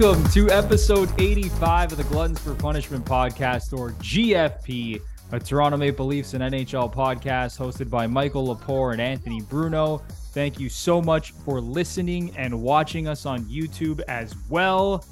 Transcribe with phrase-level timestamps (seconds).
[0.00, 5.00] Welcome to episode 85 of the Gluttons for Punishment podcast, or GFP,
[5.30, 9.98] a Toronto Maple Leafs and NHL podcast hosted by Michael Lepore and Anthony Bruno.
[10.32, 15.04] Thank you so much for listening and watching us on YouTube as well.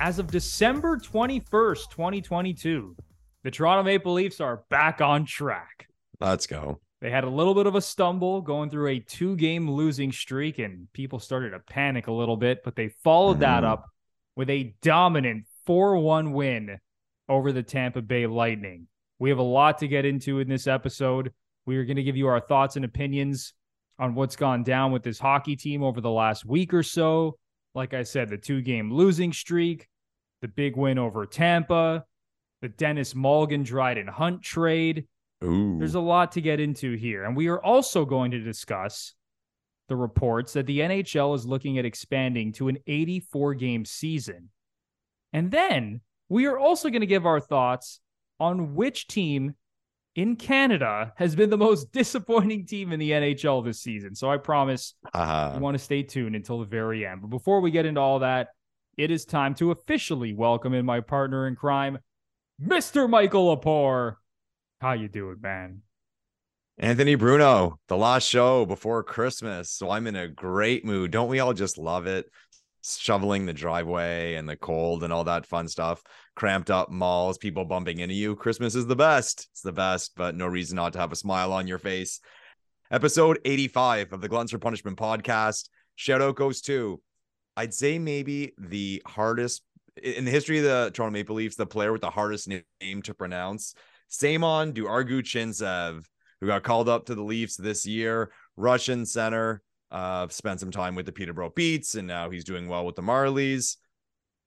[0.00, 2.94] As of December 21st, 2022,
[3.42, 5.88] the Toronto Maple Leafs are back on track.
[6.20, 6.78] Let's go.
[7.00, 10.58] They had a little bit of a stumble going through a two game losing streak,
[10.58, 13.68] and people started to panic a little bit, but they followed that Mhm.
[13.68, 13.86] up
[14.36, 16.78] with a dominant 4 1 win
[17.28, 18.86] over the Tampa Bay Lightning.
[19.18, 21.32] We have a lot to get into in this episode.
[21.66, 23.54] We are going to give you our thoughts and opinions
[23.98, 27.38] on what's gone down with this hockey team over the last week or so.
[27.74, 29.88] Like I said, the two game losing streak,
[30.42, 32.04] the big win over Tampa,
[32.60, 35.06] the Denis Malgin Dryden Hunt trade.
[35.42, 35.78] Ooh.
[35.78, 37.24] There's a lot to get into here.
[37.24, 39.14] And we are also going to discuss
[39.88, 44.50] the reports that the NHL is looking at expanding to an 84 game season.
[45.32, 48.00] And then we are also going to give our thoughts
[48.40, 49.54] on which team
[50.16, 54.14] in Canada has been the most disappointing team in the NHL this season.
[54.14, 55.54] So I promise Haha.
[55.54, 57.20] you want to stay tuned until the very end.
[57.20, 58.48] But before we get into all that,
[58.96, 61.98] it is time to officially welcome in my partner in crime,
[62.62, 63.10] Mr.
[63.10, 64.16] Michael Lepore.
[64.80, 65.82] How you doing, man?
[66.78, 69.70] Anthony Bruno, the last show before Christmas.
[69.70, 71.12] So I'm in a great mood.
[71.12, 72.26] Don't we all just love it?
[72.82, 76.02] Shoveling the driveway and the cold and all that fun stuff.
[76.34, 78.34] Cramped up malls, people bumping into you.
[78.34, 79.48] Christmas is the best.
[79.52, 82.20] It's the best, but no reason not to have a smile on your face.
[82.90, 85.68] Episode 85 of the Gluttons for Punishment podcast.
[85.94, 87.00] Shout out goes to,
[87.56, 89.62] I'd say maybe the hardest
[90.02, 93.14] in the history of the Toronto Maple Leafs, the player with the hardest name to
[93.14, 93.74] pronounce.
[94.08, 96.04] Semyon Der-Arguchintsev,
[96.40, 100.94] who got called up to the Leafs this year, Russian center, uh, spent some time
[100.94, 103.76] with the Peterborough Petes, and now he's doing well with the Marlies.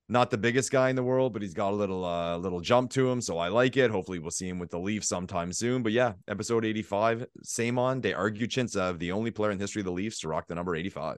[0.09, 2.91] Not the biggest guy in the world, but he's got a little uh, little jump
[2.91, 3.91] to him, so I like it.
[3.91, 5.83] Hopefully, we'll see him with the Leafs sometime soon.
[5.83, 10.19] But yeah, episode 85, Semyon Der-Arguchintsev, the only player in the history of the Leafs
[10.19, 11.17] to rock the number 85.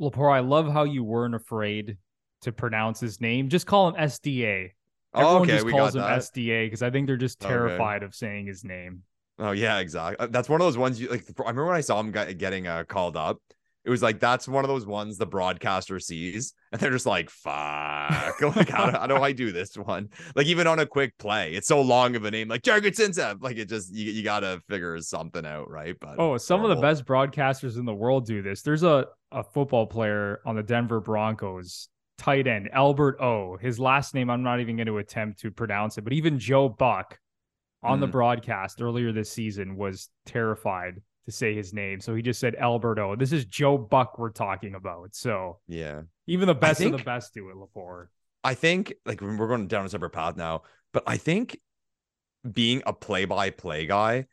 [0.00, 1.96] Lepore, I love how you weren't afraid
[2.42, 3.48] to pronounce his name.
[3.48, 4.72] Just call him SDA.
[5.14, 6.20] Oh, Everyone okay, just we calls got him that.
[6.20, 7.48] SDA because I think they're just Okay.
[7.52, 9.02] terrified of saying his name.
[9.38, 10.26] Oh yeah, exactly.
[10.30, 11.24] That's one of those ones you like.
[11.38, 13.40] I remember when I saw him getting uh, called up.
[13.84, 17.30] It was like that's one of those ones the broadcaster sees, and they're just like,
[17.30, 20.08] "Fuck!" like, how, do, how do I do this one?
[20.34, 23.40] Like even on a quick play, it's so long of a name, like Jargert Sinsev.
[23.40, 25.94] Like it just you, you gotta figure something out, right?
[25.98, 28.62] But Oh, some of the best broadcasters in the world do this.
[28.62, 31.88] There's a, a football player on the Denver Broncos,
[32.18, 33.56] tight end, Albert O.
[33.56, 36.68] His last name, I'm not even going to attempt to pronounce it, but even Joe
[36.68, 37.18] Buck
[37.82, 38.12] on the Mm.
[38.12, 42.00] broadcast earlier this season was terrified to say his name.
[42.00, 43.14] So he just said Alberto.
[43.16, 45.14] This is Joe Buck we're talking about.
[45.14, 48.06] So Yeah, even the best of the best do it, Lepore.
[48.42, 50.62] I think like we're going down a separate path now,
[50.92, 51.58] but I think
[52.50, 54.26] being a play-by-play guy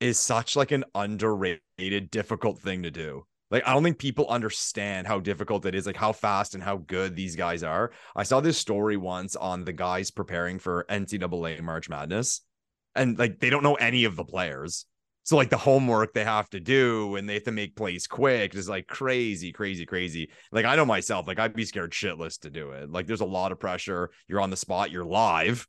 [0.00, 3.26] is such like an underrated, difficult thing to do.
[3.50, 6.78] Like I don't think people understand how difficult it is, like how fast and how
[6.78, 7.92] good these guys are.
[8.16, 12.40] I saw this story once on the guys preparing for NCAA March Madness,
[12.94, 14.86] and like they don't know any of the players.
[15.22, 18.54] So like the homework they have to do and they have to make plays quick
[18.54, 20.30] is like crazy, crazy, crazy.
[20.50, 22.90] Like I know myself, like I'd be scared shitless to do it.
[22.90, 24.10] Like there's a lot of pressure.
[24.28, 25.66] You're on the spot, you're live.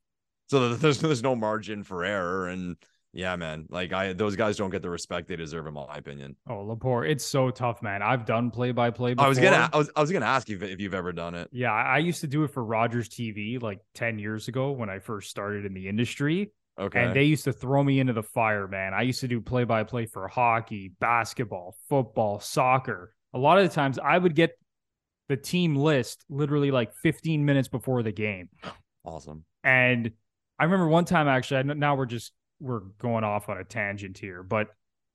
[0.50, 2.48] So there's there's no margin for error.
[2.48, 2.76] And
[3.14, 6.38] yeah, man, like I those guys don't get the respect they deserve, in my opinion.
[6.50, 8.02] Oh, Lepore, it's so tough, man.
[8.02, 9.16] I've done play by play.
[9.18, 11.36] I was gonna I was I was gonna ask you if, if you've ever done
[11.36, 11.50] it.
[11.52, 14.90] Yeah, I I used to do it for Rogers TV like 10 years ago when
[14.90, 16.52] I first started in the industry.
[16.82, 17.04] Okay.
[17.04, 18.94] And they used to throw me into the fire, man.
[18.94, 23.14] I used to do play by play for hockey, basketball, football, soccer.
[23.34, 24.58] A lot of the times I would get
[25.30, 28.50] the team list literally like 15 minutes before the game.
[29.06, 29.46] awesome.
[29.64, 30.12] And
[30.58, 34.42] I remember one time actually, now we're just we're going off on a tangent here,
[34.42, 34.68] but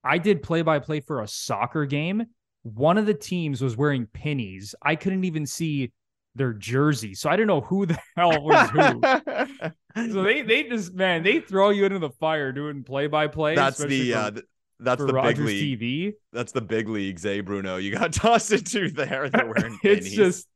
[0.05, 2.27] I did play by play for a soccer game.
[2.63, 4.75] One of the teams was wearing pennies.
[4.83, 5.93] I couldn't even see
[6.37, 7.15] their jersey.
[7.15, 9.71] So I don't know who the hell was who.
[10.13, 13.55] So they they just man, they throw you into the fire doing play by play.
[13.55, 14.45] that's the uh th-
[14.79, 15.81] that's the big Rogers league.
[15.81, 16.13] TV.
[16.35, 17.77] That's the big leagues, eh, Bruno?
[17.79, 19.31] You got tossed into there.
[19.31, 20.13] They're wearing it's pennies.
[20.15, 20.49] just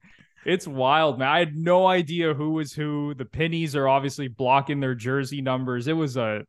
[0.44, 1.28] it's wild, man.
[1.28, 3.14] I had no idea who was who.
[3.14, 5.88] The pennies are obviously blocking their jersey numbers.
[5.88, 6.44] It was a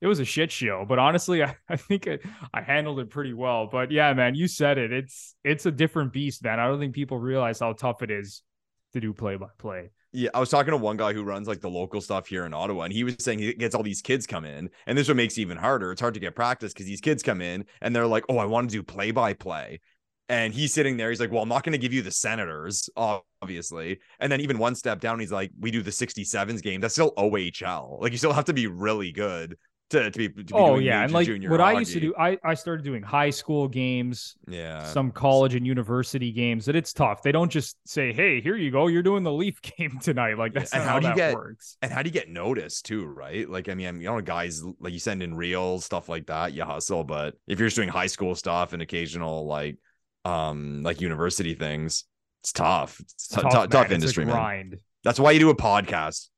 [0.00, 2.08] it was a shit show, but honestly, I, I think
[2.52, 3.68] I handled it pretty well.
[3.70, 4.92] But yeah, man, you said it.
[4.92, 6.58] It's it's a different beast, man.
[6.58, 8.42] I don't think people realize how tough it is
[8.92, 9.90] to do play by play.
[10.12, 12.52] Yeah, I was talking to one guy who runs like the local stuff here in
[12.52, 15.16] Ottawa, and he was saying he gets all these kids come in, and this what
[15.16, 15.90] makes it even harder.
[15.90, 18.44] It's hard to get practice because these kids come in and they're like, "Oh, I
[18.44, 19.80] want to do play by play,"
[20.28, 21.10] And he's sitting there.
[21.10, 24.58] He's like, "Well, I'm not going to give you the Senators, obviously." And then even
[24.58, 26.80] one step down, he's like, "We do the 67s game.
[26.80, 28.00] That's still OHL.
[28.00, 29.56] Like you still have to be really good
[29.92, 31.76] to, to be, to be oh yeah and like what hockey.
[31.76, 34.84] i used to do I, I started doing high school games yeah.
[34.84, 37.22] some college and university games that it's tough.
[37.22, 40.38] They don't just say hey here you go you're doing the leaf game tonight.
[40.38, 41.76] Like that's and how, how do you get works.
[41.82, 43.48] and how do you get noticed too right?
[43.48, 46.64] Like i mean you know guys like you send in reels stuff like that you
[46.64, 49.76] hustle but if you're just doing high school stuff and occasional like
[50.24, 52.04] um like university things
[52.42, 52.98] it's tough.
[52.98, 54.74] It's, t- tough, t- tough industry man.
[55.04, 56.28] that's why you do a podcast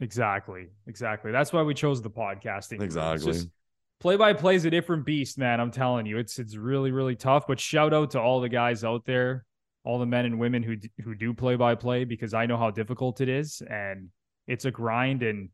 [0.00, 0.68] Exactly.
[0.86, 1.32] Exactly.
[1.32, 2.82] That's why we chose the podcasting.
[2.82, 3.38] Exactly.
[3.98, 5.58] Play by play is a different beast, man.
[5.58, 7.46] I'm telling you, it's it's really really tough.
[7.46, 9.46] But shout out to all the guys out there,
[9.84, 12.70] all the men and women who who do play by play, because I know how
[12.70, 14.10] difficult it is, and
[14.46, 15.22] it's a grind.
[15.22, 15.48] And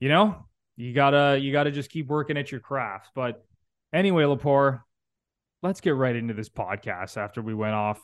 [0.00, 0.46] you know,
[0.76, 3.10] you gotta you gotta just keep working at your craft.
[3.14, 3.44] But
[3.92, 4.80] anyway, Lepore,
[5.62, 7.16] let's get right into this podcast.
[7.16, 8.00] After we went off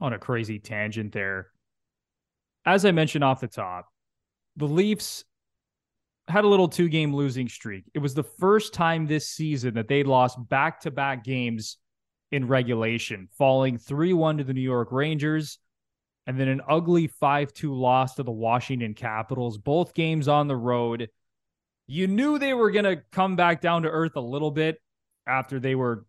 [0.00, 1.48] on a crazy tangent there,
[2.64, 3.89] as I mentioned off the top,
[4.60, 5.24] the Leafs
[6.28, 7.84] had a little two game losing streak.
[7.94, 11.78] It was the first time this season that they lost back to back games
[12.30, 15.58] in regulation, falling 3 1 to the New York Rangers
[16.26, 20.56] and then an ugly 5 2 loss to the Washington Capitals, both games on the
[20.56, 21.08] road.
[21.88, 24.80] You knew they were going to come back down to earth a little bit
[25.26, 26.04] after they were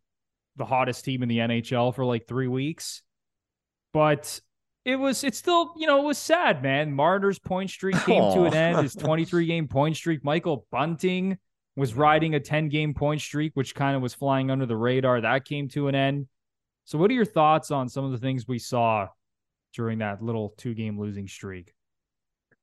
[0.57, 3.01] the hottest team in the NHL for like three weeks.
[3.93, 4.39] But
[4.85, 6.93] it was it's still you know it was sad man.
[6.93, 8.33] Marner's point streak came Aww.
[8.33, 8.77] to an end.
[8.79, 10.23] His 23 game point streak.
[10.23, 11.37] Michael bunting
[11.75, 15.21] was riding a 10 game point streak which kind of was flying under the radar.
[15.21, 16.27] That came to an end.
[16.85, 19.07] So what are your thoughts on some of the things we saw
[19.73, 21.73] during that little two game losing streak?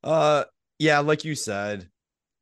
[0.02, 0.44] Uh
[0.78, 1.88] yeah like you said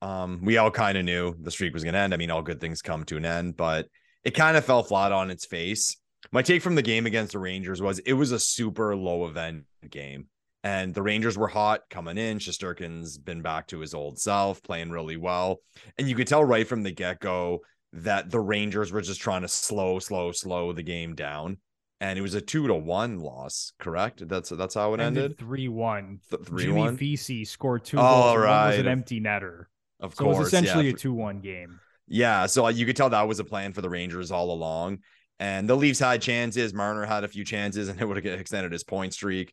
[0.03, 2.15] um we all kind of knew the streak was going to end.
[2.15, 3.89] I mean all good things come to an end but
[4.25, 5.97] it kind of fell flat on its face
[6.37, 9.65] my take from the game against the Rangers was it was a super low event
[9.89, 10.27] game.
[10.63, 12.39] And the Rangers were hot coming in.
[12.39, 15.63] Shesterkin's been back to his old self, playing really well.
[15.97, 17.61] And you could tell right from the get go
[17.95, 21.57] that the Rangers were just trying to slow, slow, slow the game down.
[22.03, 24.29] And it was a two to one loss, correct?
[24.29, 25.25] That's that's how it ended.
[25.25, 25.39] ended?
[25.39, 26.21] Three one.
[26.45, 26.99] Three Jimmy one.
[26.99, 27.97] Vesey scored two.
[27.97, 28.37] Goals.
[28.37, 28.61] right.
[28.61, 29.67] One was an empty netter.
[30.01, 30.93] Of so course, it was essentially yeah.
[30.93, 31.81] a two one game.
[32.09, 34.99] Yeah, so you could tell that was a plan for the Rangers all along.
[35.39, 36.73] And the Leafs had chances.
[36.73, 39.53] Marner had a few chances, and it would have extended his point streak.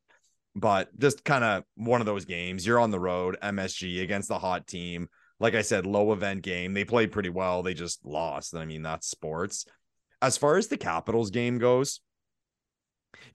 [0.56, 2.66] But just kind of one of those games.
[2.66, 5.10] You're on the road, MSG against the hot team.
[5.40, 6.74] Like I said, low event game.
[6.74, 7.64] They played pretty well.
[7.64, 8.56] They just lost.
[8.56, 9.66] I mean, that's sports.
[10.22, 12.02] As far as the Capitals game goes,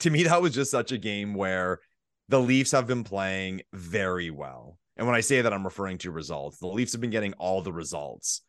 [0.01, 1.81] to me, that was just such a game where
[2.29, 4.79] the Leafs have been playing very well.
[4.97, 6.59] And when I say that, I'm referring to results.
[6.59, 8.43] The Leafs have been getting all the results.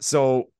[0.00, 0.50] So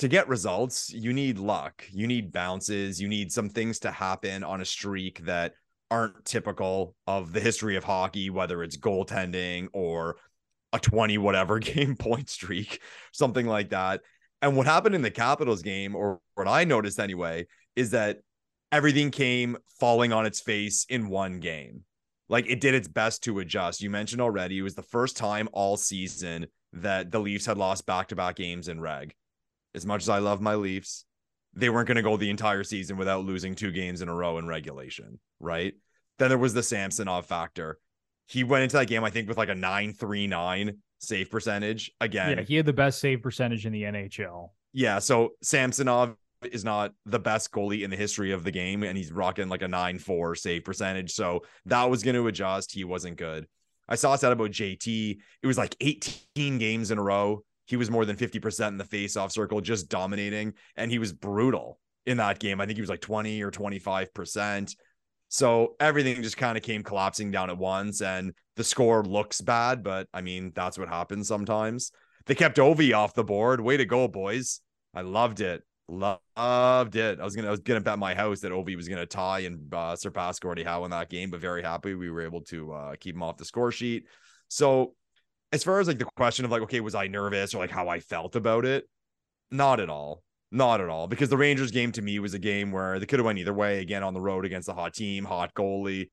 [0.00, 4.42] to get results, you need luck, you need bounces, you need some things to happen
[4.42, 5.52] on a streak that
[5.90, 10.16] aren't typical of the history of hockey, whether it's goaltending or
[10.72, 12.80] a 20 whatever game point streak,
[13.12, 14.00] something like that.
[14.40, 17.46] And what happened in the Capitals game, or what I noticed anyway,
[17.76, 18.20] is that
[18.72, 21.84] everything came falling on its face in one game.
[22.30, 23.82] Like it did its best to adjust.
[23.82, 27.84] You mentioned already, it was the first time all season that the Leafs had lost
[27.84, 29.14] back to back games in reg
[29.74, 31.04] as much as I love my Leafs,
[31.54, 34.38] they weren't going to go the entire season without losing two games in a row
[34.38, 35.74] in regulation, right?
[36.18, 37.78] Then there was the Samsonov factor.
[38.26, 41.90] He went into that game, I think, with like a 939 save percentage.
[42.00, 44.50] Again, yeah, he had the best save percentage in the NHL.
[44.72, 45.00] Yeah.
[45.00, 49.10] So Samsonov is not the best goalie in the history of the game, and he's
[49.10, 51.12] rocking like a 9 4 save percentage.
[51.12, 52.72] So that was going to adjust.
[52.72, 53.46] He wasn't good.
[53.88, 55.18] I saw said about JT.
[55.42, 58.84] It was like 18 games in a row he was more than 50% in the
[58.84, 60.54] face-off circle, just dominating.
[60.74, 62.60] And he was brutal in that game.
[62.60, 64.74] I think he was like 20 or 25%.
[65.28, 68.02] So everything just kind of came collapsing down at once.
[68.02, 71.92] And the score looks bad, but I mean, that's what happens sometimes.
[72.26, 73.60] They kept Ovi off the board.
[73.60, 74.60] Way to go, boys.
[74.92, 75.62] I loved it.
[75.86, 77.20] Loved it.
[77.20, 79.72] I was gonna I was gonna bet my house that Ovi was gonna tie and
[79.72, 82.94] uh, surpass Gordie Howe in that game, but very happy we were able to uh,
[82.98, 84.06] keep him off the score sheet.
[84.48, 84.94] So
[85.52, 87.88] as far as like the question of like, okay, was I nervous or like how
[87.88, 88.88] I felt about it?
[89.50, 90.22] Not at all.
[90.52, 91.08] Not at all.
[91.08, 93.54] Because the Rangers game to me was a game where they could have went either
[93.54, 93.80] way.
[93.80, 96.10] Again, on the road against a hot team, hot goalie.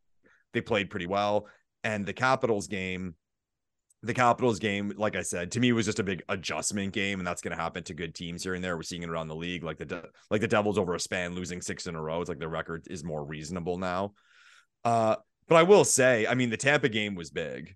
[0.53, 1.47] They played pretty well.
[1.83, 3.15] And the Capitals game,
[4.01, 7.27] the Capitals game, like I said, to me was just a big adjustment game, and
[7.27, 8.75] that's going to happen to good teams here and there.
[8.75, 11.35] We're seeing it around the league, like the De- like the Devils over a span
[11.35, 12.21] losing six in a row.
[12.21, 14.13] It's like the record is more reasonable now.
[14.83, 15.15] Uh,
[15.47, 17.75] but I will say, I mean, the Tampa game was big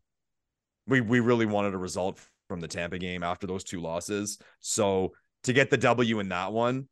[0.92, 2.20] we we really wanted a result
[2.50, 4.38] from the Tampa game after those two losses.
[4.60, 6.90] So to get the W in that one,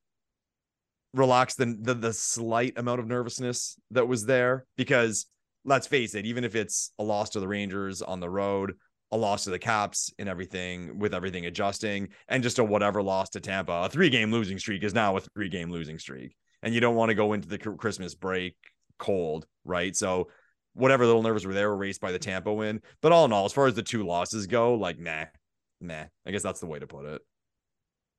[1.14, 5.28] relax the, the the slight amount of nervousness that was there because
[5.66, 8.74] let's face it, even if it's a loss to the Rangers on the road,
[9.12, 13.30] a loss to the Caps and everything with everything adjusting, and just a whatever loss
[13.32, 16.36] to Tampa, a three game losing streak is now a three game losing streak.
[16.64, 18.56] And you don't want to go into the Christmas break
[18.98, 19.96] cold, right?
[19.96, 20.30] So
[20.74, 22.82] whatever little nerves were there were raced by the Tampa win.
[23.02, 25.26] But all in all, as far as the two losses go, like nah,
[25.82, 26.06] nah.
[26.26, 27.22] I guess that's the way to put it.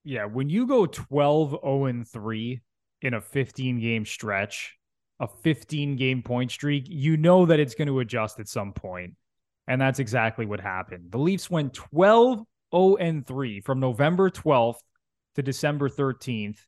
[0.04, 2.60] Yeah, when you go 12 0 and 3
[3.02, 4.76] in a 15 game stretch,
[5.18, 9.14] a 15 game point streak, you know that it's going to adjust at some point.
[9.66, 11.10] And that's exactly what happened.
[11.10, 12.42] The Leafs went 12
[12.74, 14.80] 0 and 3 from November 12th
[15.36, 16.58] to December 13th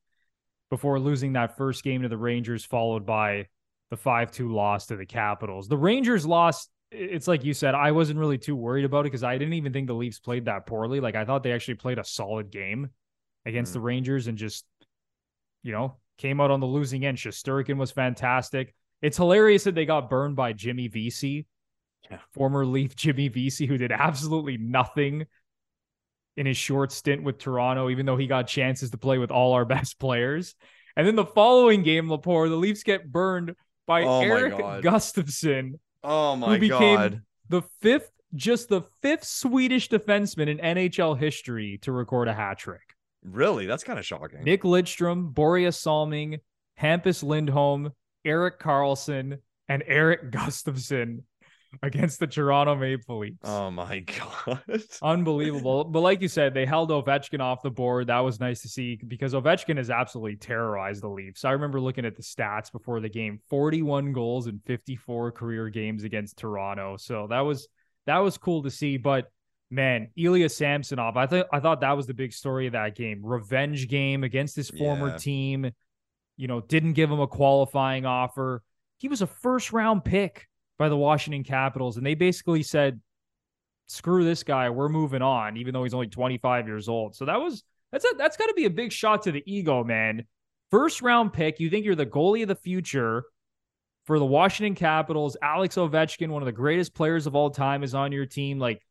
[0.70, 3.46] before losing that first game to the Rangers, followed by
[3.92, 5.68] the 5 2 loss to the Capitals.
[5.68, 6.70] The Rangers lost.
[6.90, 9.74] It's like you said, I wasn't really too worried about it because I didn't even
[9.74, 10.98] think the Leafs played that poorly.
[10.98, 12.88] Like, I thought they actually played a solid game
[13.44, 13.80] against mm-hmm.
[13.80, 14.64] the Rangers and just,
[15.62, 17.18] you know, came out on the losing end.
[17.18, 18.74] Shesterkin was fantastic.
[19.02, 21.46] It's hilarious that they got burned by Jimmy Vesey,
[22.10, 22.20] yeah.
[22.32, 25.26] former Leaf Jimmy Vesey, who did absolutely nothing
[26.38, 29.52] in his short stint with Toronto, even though he got chances to play with all
[29.52, 30.54] our best players.
[30.96, 33.54] And then the following game, Lepore, the Leafs get burned
[33.86, 35.78] by oh Erik Gustafsson.
[36.04, 37.22] Oh my who became god.
[37.48, 42.94] The fifth, just the fifth Swedish defenseman in NHL history to record a hat trick.
[43.24, 43.66] Really?
[43.66, 44.42] That's kind of shocking.
[44.42, 46.40] Nick Lidstrom, Borje Salming,
[46.80, 47.92] Hampus Lindholm,
[48.24, 51.22] Erik Karlsson, and Erik Gustafsson
[51.82, 53.38] against the Toronto Maple Leafs.
[53.44, 54.00] Oh my
[54.46, 54.62] god.
[55.02, 55.84] Unbelievable.
[55.84, 58.08] but like you said, they held Ovechkin off the board.
[58.08, 61.44] That was nice to see because Ovechkin has absolutely terrorized the Leafs.
[61.44, 63.40] I remember looking at the stats before the game.
[63.48, 66.96] 41 goals in 54 career games against Toronto.
[66.96, 67.68] So that was
[68.06, 69.30] that was cool to see, but
[69.70, 73.20] man, Ilya Samsonov, I thought I thought that was the big story of that game.
[73.24, 75.16] Revenge game against his former yeah.
[75.16, 75.70] team.
[76.36, 78.62] You know, didn't give him a qualifying offer.
[78.98, 80.48] He was a first round pick
[80.82, 83.00] by the Washington Capitals, and they basically said,
[83.86, 87.14] "Screw this guy, we're moving on," even though he's only 25 years old.
[87.14, 87.62] So that was
[87.92, 90.24] that's a, that's got to be a big shot to the ego, man.
[90.72, 93.22] First round pick, you think you're the goalie of the future
[94.06, 95.36] for the Washington Capitals.
[95.40, 98.58] Alex Ovechkin, one of the greatest players of all time, is on your team.
[98.58, 98.82] Like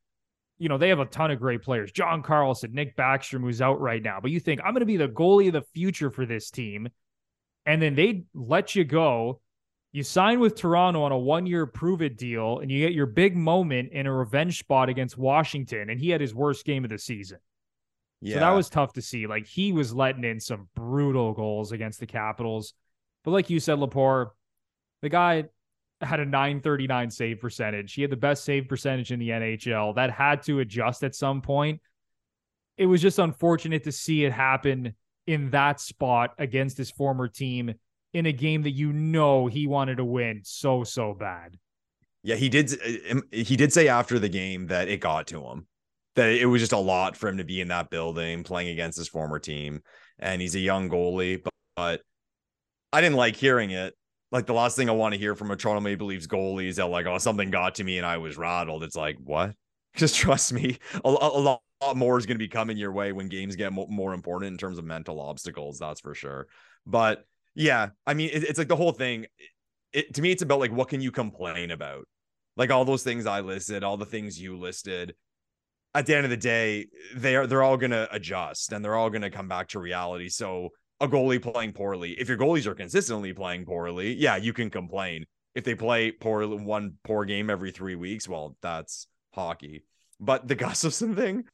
[0.58, 1.92] you know, they have a ton of great players.
[1.92, 4.20] John Carlson, Nick Backstrom, who's out right now.
[4.22, 6.88] But you think, I'm going to be the goalie of the future for this team.
[7.66, 9.42] And then they let you go.
[9.94, 13.08] You sign with Toronto on a one year prove it deal, and you get your
[13.08, 15.90] big moment in a revenge spot against Washington.
[15.90, 17.40] And he had his worst game of the season.
[18.22, 18.36] Yeah.
[18.36, 19.28] So that was tough to see.
[19.28, 22.74] Like he was letting in some brutal goals against the Capitals.
[23.24, 24.30] But like you said, Lepore,
[25.02, 25.46] the guy
[26.02, 27.94] had a 939 save percentage.
[27.94, 29.96] He had the best save percentage in the NHL.
[29.96, 31.82] That had to adjust at some point.
[32.78, 34.96] It was just unfortunate to see it happen
[35.28, 37.74] in that spot against his former team
[38.14, 41.58] in a game that you know he wanted to win so so bad.
[42.24, 45.68] Yeah, he did uh, he did say after the game that it got to him.
[46.16, 48.98] That it was just a lot for him to be in that building playing against
[48.98, 49.82] his former team
[50.20, 52.02] and he's a young goalie, but, but
[52.92, 53.96] I didn't like hearing it
[54.32, 56.78] like the last thing I want to hear from a Toronto Maple Leafs goalie is
[56.78, 58.84] that like, oh, something got to me and I was rattled.
[58.84, 59.54] It's like, what?
[59.96, 60.78] Just trust me.
[61.04, 61.62] A, a, a lot,
[61.96, 64.78] more is going to be coming your way when games get more important in terms
[64.78, 65.80] of mental obstacles.
[65.80, 66.48] That's for sure.
[66.86, 69.26] But yeah, I mean, it, it's like the whole thing.
[69.94, 72.06] It, to me, it's about like, what can you complain about?
[72.58, 75.16] Like all those things I listed, all the things you listed.
[75.94, 78.96] At the end of the day, they are they're all going to adjust and they're
[78.96, 80.30] all going to come back to reality.
[80.30, 80.70] So
[81.02, 82.12] a goalie playing poorly.
[82.12, 85.26] If your goalies are consistently playing poorly, yeah, you can complain.
[85.56, 89.84] If they play poorly one poor game every three weeks, well, that's hockey.
[90.20, 91.46] But the Gustafsson thing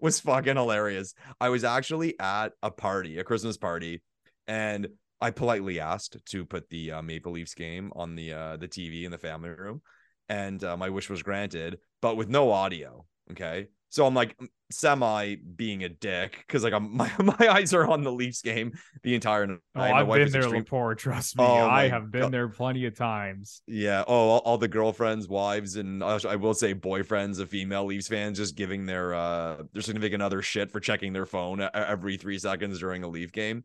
[0.00, 1.14] was fucking hilarious.
[1.40, 4.02] I was actually at a party, a Christmas party,
[4.46, 4.88] and
[5.22, 9.04] I politely asked to put the uh, Maple Leafs game on the uh, the TV
[9.04, 9.80] in the family room,
[10.28, 13.06] and uh, my wish was granted, but with no audio.
[13.30, 14.36] Okay, so I'm like
[14.72, 18.72] semi being a dick because like I'm my, my eyes are on the Leafs game
[19.04, 19.58] the entire night.
[19.76, 20.64] Oh, I've been there, extreme...
[20.64, 20.98] Lepore.
[20.98, 22.32] Trust me, oh, I have been God.
[22.32, 23.62] there plenty of times.
[23.68, 24.02] Yeah.
[24.08, 28.08] Oh, all, all the girlfriends, wives, and uh, I will say boyfriends of female Leafs
[28.08, 32.40] fans just giving their uh their significant other shit for checking their phone every three
[32.40, 33.62] seconds during a Leaf game.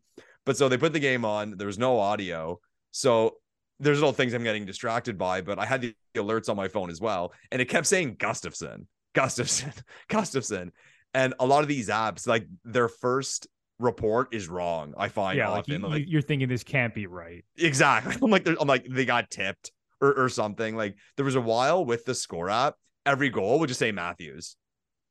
[0.47, 1.55] But so they put the game on.
[1.57, 2.61] There's no audio,
[2.91, 3.35] so
[3.81, 5.41] there's little things I'm getting distracted by.
[5.41, 8.85] But I had the alerts on my phone as well, and it kept saying Gustafsson.
[9.13, 9.73] Gustafsson,
[10.09, 10.71] Gustafsson.
[11.13, 14.93] And a lot of these apps, like their first report is wrong.
[14.97, 15.81] I find yeah, often.
[15.81, 17.43] Like, you, are thinking this can't be right.
[17.57, 18.15] Exactly.
[18.21, 20.77] I'm like, I'm like, they got tipped or, or something.
[20.77, 22.75] Like there was a while with the score app,
[23.05, 24.55] every goal would just say Matthews.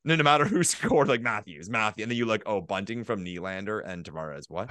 [0.07, 3.25] No, no matter who scored, like Matthews, Matthew, and then you like, oh, Bunting from
[3.25, 4.45] Nylander and Tavares.
[4.49, 4.71] What?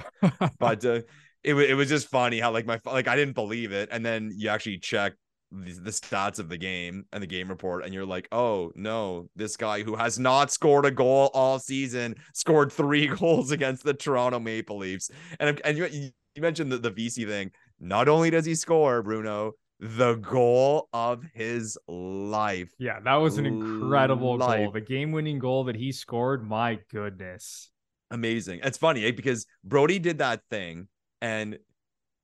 [0.58, 1.02] but uh,
[1.44, 4.32] it, it was just funny how like my like I didn't believe it, and then
[4.34, 5.12] you actually check
[5.52, 9.28] the, the stats of the game and the game report, and you're like, oh no,
[9.36, 13.94] this guy who has not scored a goal all season scored three goals against the
[13.94, 17.52] Toronto Maple Leafs, and and you, you mentioned the, the Vesey thing.
[17.78, 22.72] Not only does he score, Bruno, the goal of his life.
[22.78, 24.58] Yeah, that was an incredible life.
[24.58, 24.72] goal.
[24.72, 27.70] The game-winning goal that he scored, my goodness.
[28.10, 28.60] Amazing.
[28.62, 29.10] It's funny eh?
[29.10, 30.88] because Brodie did that thing
[31.20, 31.58] and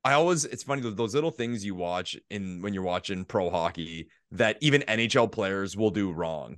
[0.03, 4.09] I always it's funny those little things you watch in when you're watching pro hockey
[4.31, 6.57] that even NHL players will do wrong.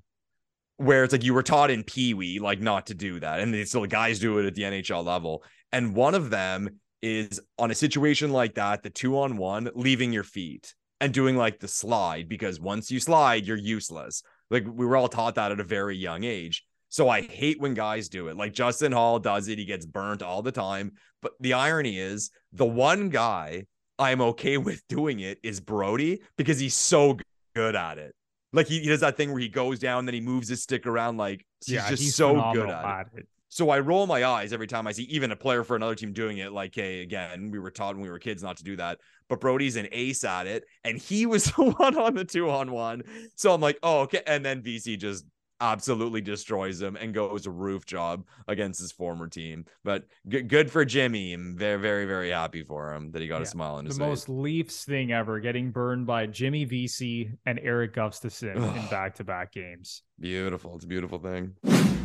[0.78, 3.68] Where it's like you were taught in Pee Wee like not to do that, and
[3.68, 5.44] still the guys do it at the NHL level.
[5.72, 10.12] And one of them is on a situation like that, the two on one, leaving
[10.12, 14.24] your feet and doing like the slide because once you slide, you're useless.
[14.50, 16.64] Like we were all taught that at a very young age.
[16.90, 18.38] So I hate when guys do it.
[18.38, 20.94] Like Justin Holl does it, he gets burnt all the time.
[21.22, 23.66] But the irony is, the one guy
[24.00, 27.18] I'm okay with doing it is Brodie because he's so
[27.56, 28.16] good at it.
[28.54, 30.88] Like he, he does that thing where he goes down, then he moves his stick
[30.88, 31.18] around.
[31.18, 33.20] Like he's yeah, just he's so good at, it.
[33.20, 33.28] it.
[33.56, 36.12] So I roll my eyes every time I see even a player for another team
[36.12, 36.52] doing it.
[36.52, 39.00] Like, hey, again, we were taught when we were kids not to do that.
[39.30, 42.74] But Brodie's an ace at it, and he was the one on the two on
[42.74, 43.04] one.
[43.38, 44.22] So I'm like, oh, okay.
[44.28, 45.24] And then Vesey just
[45.62, 49.66] absolutely destroys him and goes a roof job against his former team.
[49.84, 51.34] But g- good for Jimmy.
[51.34, 53.98] I'm very, very, very happy for him that he got yeah, a smile on his
[53.98, 54.06] the face.
[54.06, 59.52] The most Leafs thing ever, getting burned by Jimmy Vesey and Erik Gustafsson in back-to-back
[59.52, 60.04] games.
[60.20, 60.76] Beautiful.
[60.76, 61.54] It's a beautiful thing.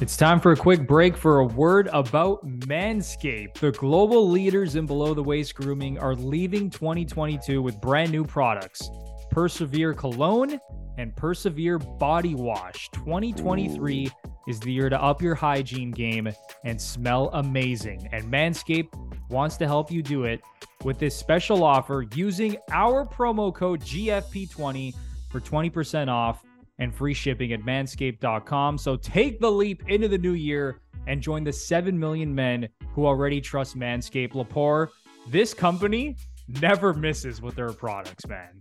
[0.01, 3.59] It's time for a quick break for a word about Manscaped.
[3.59, 8.89] The global leaders in below the waist grooming are leaving 2022 with brand new products.
[9.31, 10.61] Persevere Cologne
[10.99, 12.91] and Persevere Body Wash.
[12.91, 14.31] 2023 Ooh.
[14.49, 16.29] is the year to up your hygiene game
[16.65, 18.09] and smell amazing.
[18.13, 18.93] And Manscaped
[19.31, 20.41] wants to help you do it
[20.85, 24.95] with this special offer using our promo code GFP20
[25.31, 26.43] for 20% off
[26.79, 28.79] and free shipping at manscaped.com.
[28.79, 33.07] So take the leap into the new year and join the 7 million men who
[33.07, 34.33] already trust Manscaped.
[34.33, 34.89] Lepore,
[35.29, 36.17] this company
[36.61, 38.59] never misses with their products, man.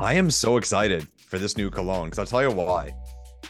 [0.00, 2.94] I am so excited for this new cologne because I'll tell you why.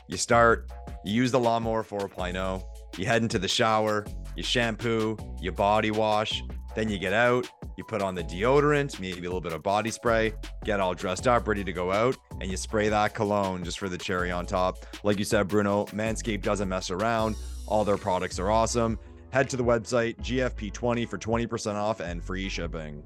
[0.06, 0.70] You start,
[1.04, 2.62] you use the lawnmower 4.0,
[2.96, 6.42] you head into the shower, you shampoo, you body wash,
[6.74, 9.90] then you get out, you put on the deodorant, maybe a little bit of body
[9.90, 10.32] spray,
[10.64, 13.90] get all dressed up, ready to go out, and you spray that cologne just for
[13.90, 14.86] the cherry on top.
[15.04, 17.36] Like you said, Bruno, Manscaped doesn't mess around.
[17.66, 18.98] All their products are awesome.
[19.32, 23.02] Head to the website GFP20 for 20% off and free shipping.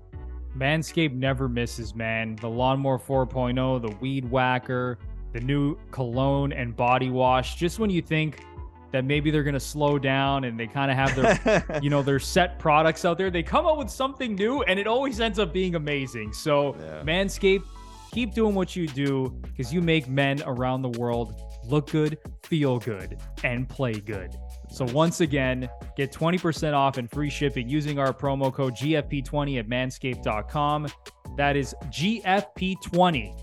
[0.57, 2.37] Manscaped never misses, man.
[2.37, 4.99] The Lawnmower 4.0, the Weed Whacker,
[5.33, 7.57] the new cologne and body wash.
[7.57, 8.45] Just when you think
[8.93, 12.03] that maybe they're going to slow down and they kind of have their, you know,
[12.03, 15.39] their set products out there, they come up with something new and it always ends
[15.39, 16.33] up being amazing.
[16.33, 17.03] So, yeah.
[17.03, 17.65] Manscaped,
[18.13, 22.79] keep doing what you do because you make men around the world look good, feel
[22.79, 24.37] good, and play good.
[24.73, 29.69] So once again, get 20% off and free shipping using our promo code GFP20 at
[29.69, 30.89] manscaped.com.
[31.37, 33.39] That is GFP20.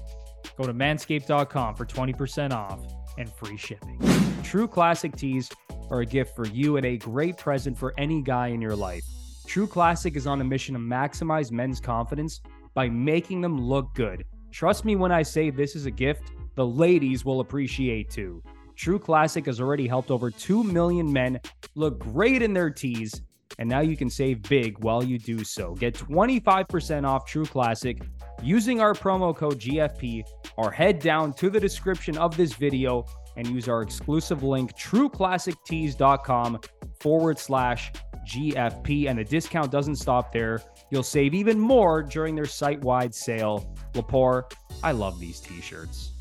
[0.58, 2.82] Go to manscaped.com for 20% off
[3.20, 4.00] and free shipping.
[4.44, 5.52] True Classic tees
[5.92, 9.04] are a gift for you and a great present for any guy in your life.
[9.46, 12.42] True Classic is on a mission to maximize men's confidence
[12.74, 14.26] by making them look good.
[14.52, 18.44] Trust me when I say this is a gift the ladies will appreciate too.
[18.80, 21.42] True Classic has already helped over 2 million men
[21.76, 23.22] look great in their tees,
[23.58, 25.76] and now you can save big while you do so.
[25.76, 28.02] Get 25% off True Classic
[28.42, 30.24] using our promo code GFP
[30.56, 36.62] or head down to the description of this video and use our exclusive link trueclassictees.com
[37.02, 37.92] forward slash
[38.26, 39.10] GFP.
[39.10, 40.62] And the discount doesn't stop there.
[40.90, 43.76] You'll save even more during their site wide sale.
[43.94, 44.50] Lepore,
[44.82, 46.12] I love these t shirts.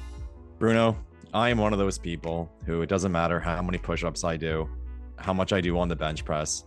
[0.59, 0.97] Bruno,
[1.35, 4.37] I am one of those people who it doesn't matter how many push ups I
[4.37, 4.69] do,
[5.17, 6.65] how much I do on the bench press.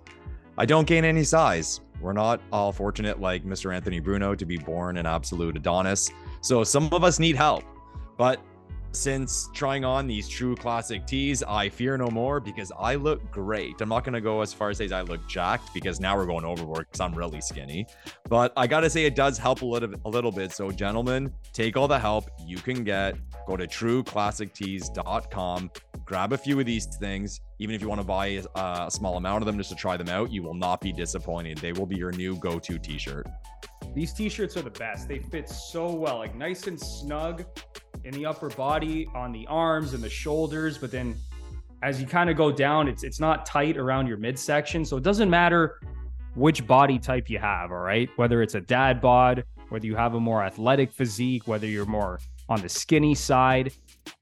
[0.57, 1.81] I don't gain any size.
[1.99, 3.73] We're not all fortunate like Mr.
[3.73, 6.11] Anthony Bruno to be born an absolute Adonis.
[6.41, 7.63] So some of us need help.
[8.17, 8.39] But
[8.93, 13.79] since trying on these true classic tees, I fear no more because I look great.
[13.79, 16.25] I'm not going to go as far as say I look jacked because now we're
[16.25, 17.87] going overboard because I'm really skinny.
[18.29, 20.51] But I got to say it does help a little, a little bit.
[20.51, 23.15] So, gentlemen, take all the help you can get.
[23.47, 25.71] Go to trueclassictees.com,
[26.05, 27.41] grab a few of these things.
[27.59, 29.97] Even if you want to buy uh, a small amount of them just to try
[29.97, 31.57] them out, you will not be disappointed.
[31.57, 33.27] They will be your new go to t shirt.
[33.93, 35.07] These t shirts are the best.
[35.07, 37.45] They fit so well, like nice and snug
[38.03, 41.15] in the upper body, on the arms and the shoulders, but then
[41.83, 44.85] as you kind of go down, it's it's not tight around your midsection.
[44.85, 45.79] So it doesn't matter
[46.35, 48.09] which body type you have, all right?
[48.15, 52.19] Whether it's a dad bod, whether you have a more athletic physique, whether you're more
[52.51, 53.71] on the skinny side,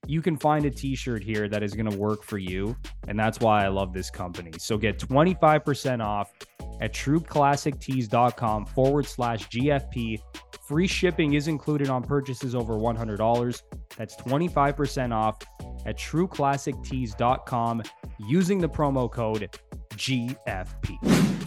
[0.06, 2.78] you can find a t shirt here that is going to work for you.
[3.08, 4.52] And that's why I love this company.
[4.60, 6.32] So get 25% off
[6.80, 10.20] at trueclassictees.com forward slash GFP.
[10.68, 13.62] Free shipping is included on purchases over $100.
[13.98, 15.40] That's 25% off
[15.88, 17.84] at trueclassictees.com
[18.28, 19.58] using the promo code
[20.00, 20.98] GFP.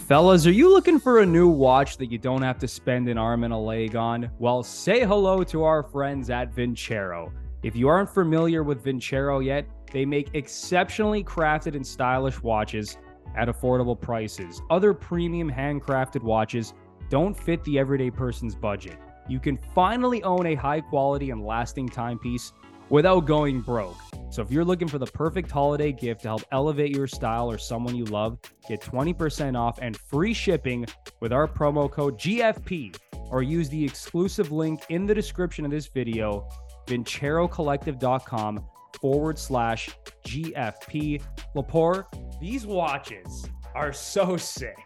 [0.03, 3.17] Fellas, are you looking for a new watch that you don't have to spend an
[3.17, 4.31] arm and a leg on?
[4.39, 7.33] Well, say hello to our friends at Vincero.
[7.63, 12.99] If you aren't familiar with Vincero yet, they make exceptionally crafted and stylish watches
[13.37, 14.61] at affordable prices.
[14.69, 16.75] Other premium handcrafted watches
[17.09, 18.99] don't fit the everyday person's budget.
[19.29, 22.53] You can finally own a high quality and lasting timepiece
[22.93, 23.97] without going broke.
[24.31, 27.57] So if you're looking for the perfect holiday gift to help elevate your style or
[27.57, 30.87] someone you love, get 20% off and free shipping
[31.21, 32.95] with our promo code GFP
[33.31, 36.47] or use the exclusive link in the description of this video,
[36.87, 38.67] vincerocollective.com
[39.01, 39.89] forward slash
[40.27, 41.23] GFP.
[41.57, 42.05] Lepore,
[42.41, 44.77] these watches are so sick.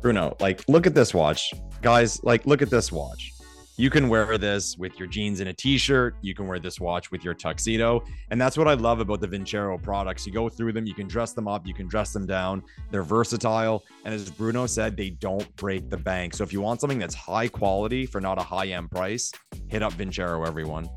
[0.00, 1.52] Bruno, like, look at this watch.
[1.82, 3.33] Guys, like, look at this watch.
[3.76, 6.14] You can wear this with your jeans and a t-shirt.
[6.20, 8.04] You can wear this watch with your tuxedo.
[8.30, 10.24] And that's what I love about the Vincero products.
[10.24, 12.62] You go through them, you can dress them up, you can dress them down.
[12.92, 13.82] They're versatile.
[14.04, 16.34] And as Bruno said, they don't break the bank.
[16.34, 19.32] So if you want something that's high quality for not a high-end price,
[19.66, 20.88] hit up Vincero, everyone.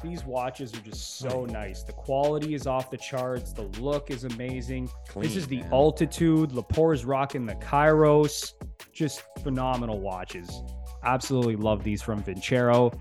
[0.00, 1.82] These watches are just so nice.
[1.82, 3.52] The quality is off the charts.
[3.52, 4.88] The look is amazing.
[5.08, 5.72] Clean, this is the man.
[5.72, 6.52] Altitude.
[6.52, 8.52] Lepore's rocking the Kairos.
[8.92, 10.62] Just phenomenal watches.
[11.04, 12.98] Absolutely love these from Vincero.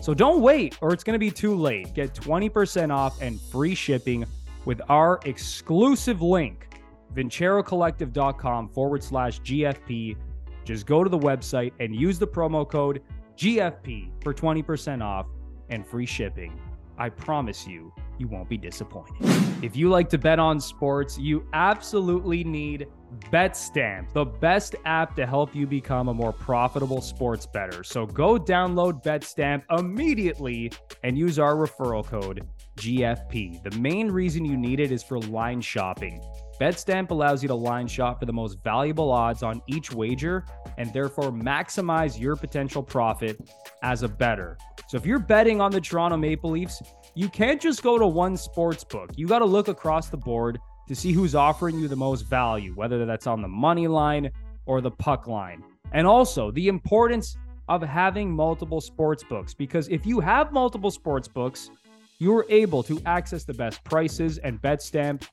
[0.00, 1.94] So don't wait, or it's going to be too late.
[1.94, 4.24] Get 20% off and free shipping
[4.64, 6.68] with our exclusive link,
[7.14, 10.16] vincerocollective.com forward slash GFP.
[10.64, 13.02] Just go to the website and use the promo code
[13.36, 15.26] GFP for 20% off
[15.70, 16.60] and free shipping.
[16.98, 19.16] I promise you, you won't be disappointed.
[19.62, 22.88] If you like to bet on sports, you absolutely need
[23.32, 27.82] BetStamp, the best app to help you become a more profitable sports bettor.
[27.84, 33.62] So go download BetStamp immediately and use our referral code GFP.
[33.62, 36.20] The main reason you need it is for line shopping.
[36.60, 40.44] BetStamp allows you to line shop for the most valuable odds on each wager
[40.78, 43.38] and therefore maximize your potential profit
[43.82, 44.56] as a bettor.
[44.88, 46.82] So if you're betting on the Toronto Maple Leafs,
[47.14, 49.10] you can't just go to one sports book.
[49.16, 52.72] You got to look across the board to see who's offering you the most value,
[52.74, 54.30] whether that's on the money line
[54.64, 55.62] or the puck line.
[55.92, 57.36] And also the importance
[57.68, 61.70] of having multiple sports books because if you have multiple sports books,
[62.18, 65.28] you're able to access the best prices and BetStamp,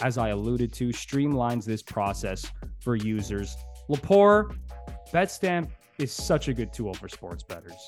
[0.00, 3.56] as I alluded to, streamlines this process for users.
[3.88, 4.56] Lepore,
[5.12, 7.86] BetStamp is such a good tool for sports bettors.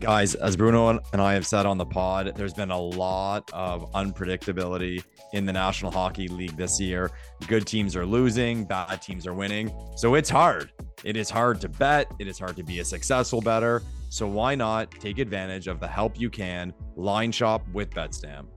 [0.00, 3.90] Guys, as Bruno and I have said on the pod, there's been a lot of
[3.92, 7.10] unpredictability in the National Hockey League this year.
[7.46, 9.72] Good teams are losing, bad teams are winning.
[9.96, 10.70] So it's hard.
[11.04, 12.12] It is hard to bet.
[12.18, 13.82] It is hard to be a successful better.
[14.10, 18.48] So why not take advantage of the help you can line shop with BetStamp?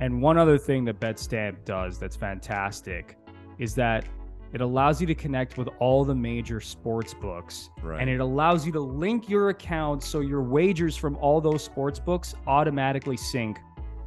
[0.00, 3.16] And one other thing that BetStamp does that's fantastic
[3.58, 4.04] is that
[4.52, 8.00] it allows you to connect with all the major sports books Right.
[8.00, 11.98] and it allows you to link your account so your wagers from all those sports
[11.98, 13.58] books automatically sync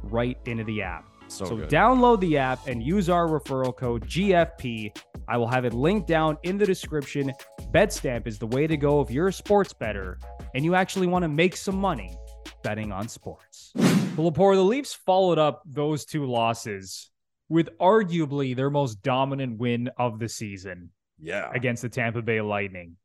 [0.04, 1.04] right into the app.
[1.28, 4.92] so, So, download the app and use our referral code GFP.
[5.28, 7.32] I will have it linked down in the description.
[7.72, 10.18] BetStamp is the way to go if you're a sports better
[10.54, 12.16] and you actually want to make some money
[12.64, 13.72] betting on sports.
[14.20, 17.10] Well, Lepore, the Leafs followed up those two losses
[17.48, 21.50] with arguably their most dominant win of the season yeah.
[21.54, 22.96] against the Tampa Bay Lightning.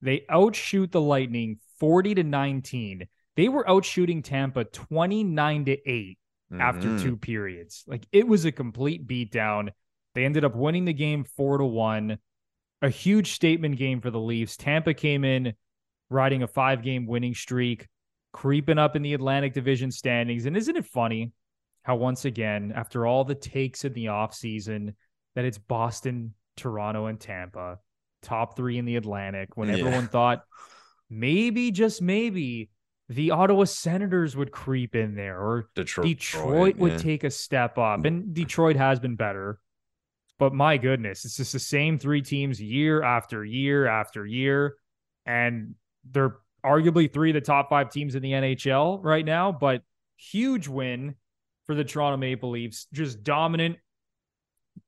[0.00, 3.08] They outshoot the Lightning 40 to 19.
[3.34, 6.18] They were outshooting Tampa 29 to 8
[6.58, 7.02] after Mhm.
[7.02, 7.84] two periods.
[7.88, 9.70] Like it was a complete beatdown.
[10.14, 12.18] They ended up winning the game 4 to 1.
[12.82, 14.56] A huge statement game for the Leafs.
[14.56, 15.54] Tampa came in
[16.08, 17.88] riding a 5-game winning streak,
[18.32, 20.46] creeping up in the Atlantic Division standings.
[20.46, 21.32] And isn't it funny
[21.82, 24.94] how once again after all the takes in the offseason
[25.34, 27.78] that it's Boston, Toronto and Tampa,
[28.22, 29.76] top 3 in the Atlantic when Yeah.
[29.78, 30.44] everyone thought
[31.08, 32.70] maybe just maybe
[33.08, 36.98] the Ottawa Senators would creep in there or Detroit, Detroit would yeah.
[36.98, 38.06] take a step up, mm.
[38.06, 39.58] and Detroit has been better.
[40.38, 44.76] But my goodness, it's just the same three teams year after year after year.
[45.26, 45.74] And
[46.10, 49.52] they're arguably three of the top five teams in the NHL right now.
[49.52, 49.82] But
[50.16, 51.14] huge win
[51.66, 53.78] for the Toronto Maple Leafs, just dominant,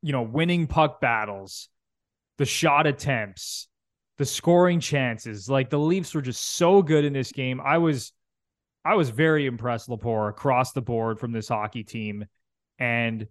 [0.02, 1.68] you know, winning puck battles.
[2.38, 3.68] the shot attempts,
[4.18, 5.48] the scoring chances.
[5.48, 7.60] Like the Leafs were just so good in this game.
[7.60, 8.12] I was
[8.84, 12.26] I was very impressed, Lepore, across the board from this hockey team.
[12.78, 13.28] And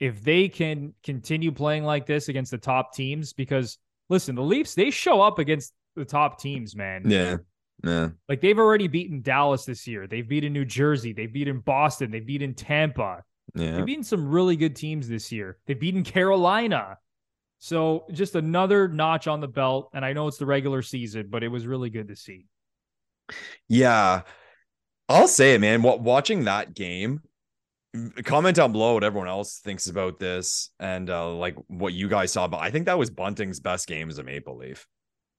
[0.00, 3.76] if they can continue playing like this against the top teams, because
[4.08, 7.02] listen, the Leafs, they show up against the top teams, man.
[7.04, 7.36] Yeah.
[7.84, 8.10] Yeah.
[8.28, 10.06] Like they've already beaten Dallas this year.
[10.06, 11.12] They've beaten New Jersey.
[11.12, 12.10] They've beaten Boston.
[12.10, 13.22] They've beaten Tampa.
[13.54, 13.76] Yeah.
[13.76, 15.58] They've beaten some really good teams this year.
[15.66, 16.98] They've beaten Carolina.
[17.60, 19.90] So just another notch on the belt.
[19.94, 22.46] And I know it's the regular season, but it was really good to see.
[23.68, 24.22] Yeah.
[25.08, 25.82] I'll say it, man.
[25.82, 27.22] Watching that game,
[28.24, 32.32] comment down below what everyone else thinks about this and uh, like what you guys
[32.32, 32.46] saw.
[32.46, 34.86] But I think that was Bunting's best game as a Maple Leaf.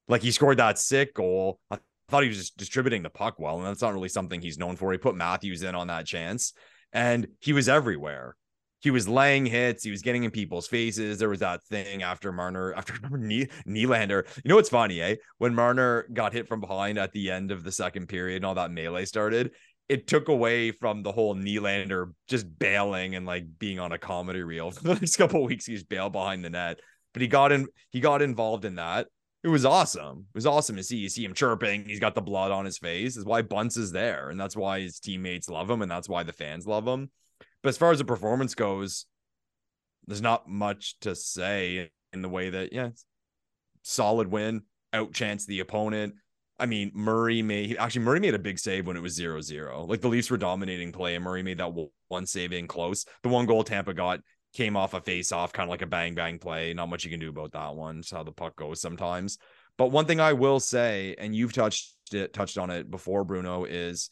[0.08, 1.60] Like he scored that sick goal.
[1.70, 1.78] I
[2.10, 4.76] thought he was just distributing the puck well, and that's not really something he's known
[4.76, 4.92] for.
[4.92, 6.54] He put Matthews in on that chance,
[6.92, 8.36] and he was everywhere.
[8.82, 9.84] He was laying hits.
[9.84, 11.20] He was getting in people's faces.
[11.20, 14.26] There was that thing after Marner, after Nylander.
[14.44, 15.16] You know what's funny, eh?
[15.38, 18.56] When Marner got hit from behind at the end of the second period and all
[18.56, 19.52] that melee started,
[19.90, 24.44] it took away from the whole Nylander just bailing and like being on a comedy
[24.44, 25.66] reel for the next couple weeks.
[25.66, 26.80] He's bailed behind the net,
[27.14, 27.68] but he got in.
[27.90, 29.08] He got involved in that.
[29.44, 30.26] It was awesome.
[30.34, 30.98] It was awesome to see.
[30.98, 31.86] You see him chirping.
[31.86, 33.16] He's got the blood on his face.
[33.16, 36.24] Is why Bunce is there, and that's why his teammates love him, and that's why
[36.24, 37.10] the fans love him.
[37.64, 39.06] But as far as the performance goes,
[40.06, 42.90] there's not much to say in the way that yeah,
[43.84, 46.16] solid win, outchance the opponent
[46.60, 49.88] I mean, Murray made actually Murray made a big save when it was 0-0.
[49.88, 51.74] Like the Leafs were dominating play, and Murray made that
[52.10, 53.06] one save in close.
[53.24, 54.20] The one goal Tampa got
[54.54, 56.74] came off a face off, kind of like a bang bang play.
[56.74, 58.00] Not much you can do about that one.
[58.00, 59.38] It's how the puck goes sometimes.
[59.78, 63.64] But one thing I will say, and you've touched it, touched on it before, Bruno,
[63.64, 64.10] is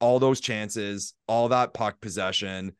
[0.00, 2.72] all those chances, all that puck possession,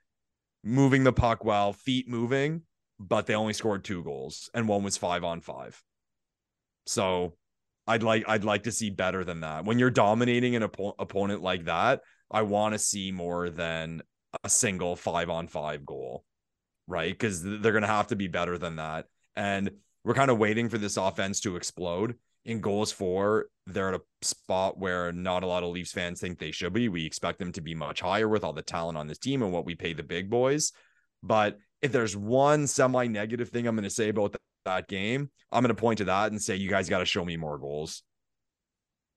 [0.62, 2.62] moving the puck well, feet moving,
[2.98, 5.82] but they only scored two goals, and one was five on five.
[6.86, 7.34] So
[7.86, 9.64] I'd like I'd like to see better than that.
[9.64, 14.02] When you're dominating an op- opponent like that, I want to see more than
[14.42, 16.24] a single 5 on 5 goal.
[16.86, 17.18] Right?
[17.18, 19.06] Cuz they're going to have to be better than that.
[19.34, 19.70] And
[20.04, 22.16] we're kind of waiting for this offense to explode.
[22.44, 26.38] In goals for, they're at a spot where not a lot of Leafs fans think
[26.38, 26.88] they should be.
[26.88, 29.52] We expect them to be much higher with all the talent on this team and
[29.52, 30.72] what we pay the big boys.
[31.24, 35.62] But if there's one semi negative thing I'm going to say about that game, I'm
[35.62, 38.04] going to point to that and say you guys got to show me more goals.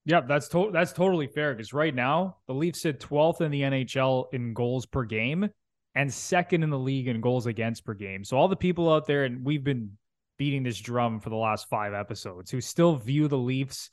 [0.05, 3.61] Yeah, that's to- that's totally fair because right now the Leafs sit 12th in the
[3.61, 5.49] NHL in goals per game
[5.95, 8.23] and second in the league in goals against per game.
[8.23, 9.97] So all the people out there and we've been
[10.37, 13.89] beating this drum for the last 5 episodes who still view the Leafs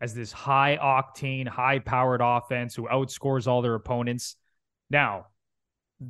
[0.00, 4.36] as this high octane, high powered offense who outscores all their opponents.
[4.88, 5.26] Now,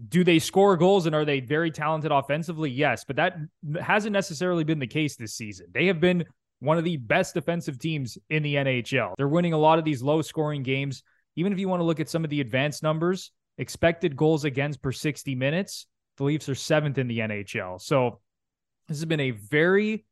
[0.08, 2.70] do they score goals and are they very talented offensively?
[2.70, 3.36] Yes, but that
[3.80, 5.66] hasn't necessarily been the case this season.
[5.72, 6.24] They have been
[6.60, 9.14] one of the best defensive teams in the NHL.
[9.16, 11.02] They're winning a lot of these low scoring games.
[11.34, 14.82] Even if you want to look at some of the advanced numbers, expected goals against
[14.82, 17.80] per 60 minutes, the Leafs are seventh in the NHL.
[17.80, 18.20] So
[18.88, 20.06] this has been a very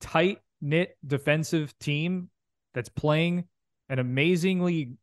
[0.00, 2.28] tight knit defensive team
[2.74, 3.44] that's playing
[3.88, 4.94] an amazingly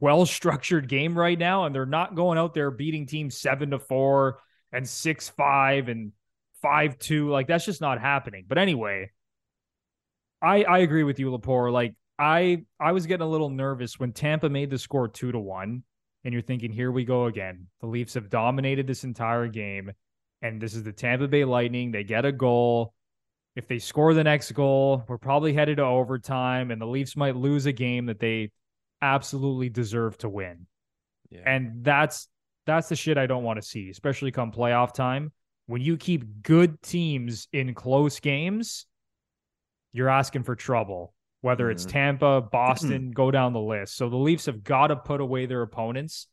[0.00, 3.78] well structured game right now, and they're not going out there beating teams seven to
[3.78, 4.38] four
[4.72, 6.12] and six five and
[6.62, 7.28] five two.
[7.28, 8.46] Like that's just not happening.
[8.48, 9.10] But anyway,
[10.40, 11.70] I I agree with you, Lepore.
[11.70, 15.38] Like I I was getting a little nervous when Tampa made the score two to
[15.38, 15.84] one,
[16.24, 17.66] and you're thinking, here we go again.
[17.80, 19.92] The Leafs have dominated this entire game,
[20.40, 21.90] and this is the Tampa Bay Lightning.
[21.90, 22.94] They get a goal.
[23.54, 27.36] If they score the next goal, we're probably headed to overtime, and the Leafs might
[27.36, 28.50] lose a game that they
[29.02, 30.66] absolutely deserve to win.
[31.30, 31.42] Yeah.
[31.46, 32.28] And that's
[32.66, 35.32] that's the shit I don't want to see, especially come playoff time.
[35.66, 38.86] When you keep good teams in close games,
[39.92, 41.14] you're asking for trouble.
[41.42, 41.72] Whether mm-hmm.
[41.72, 43.96] it's Tampa, Boston, go down the list.
[43.96, 46.26] So the Leafs have got to put away their opponents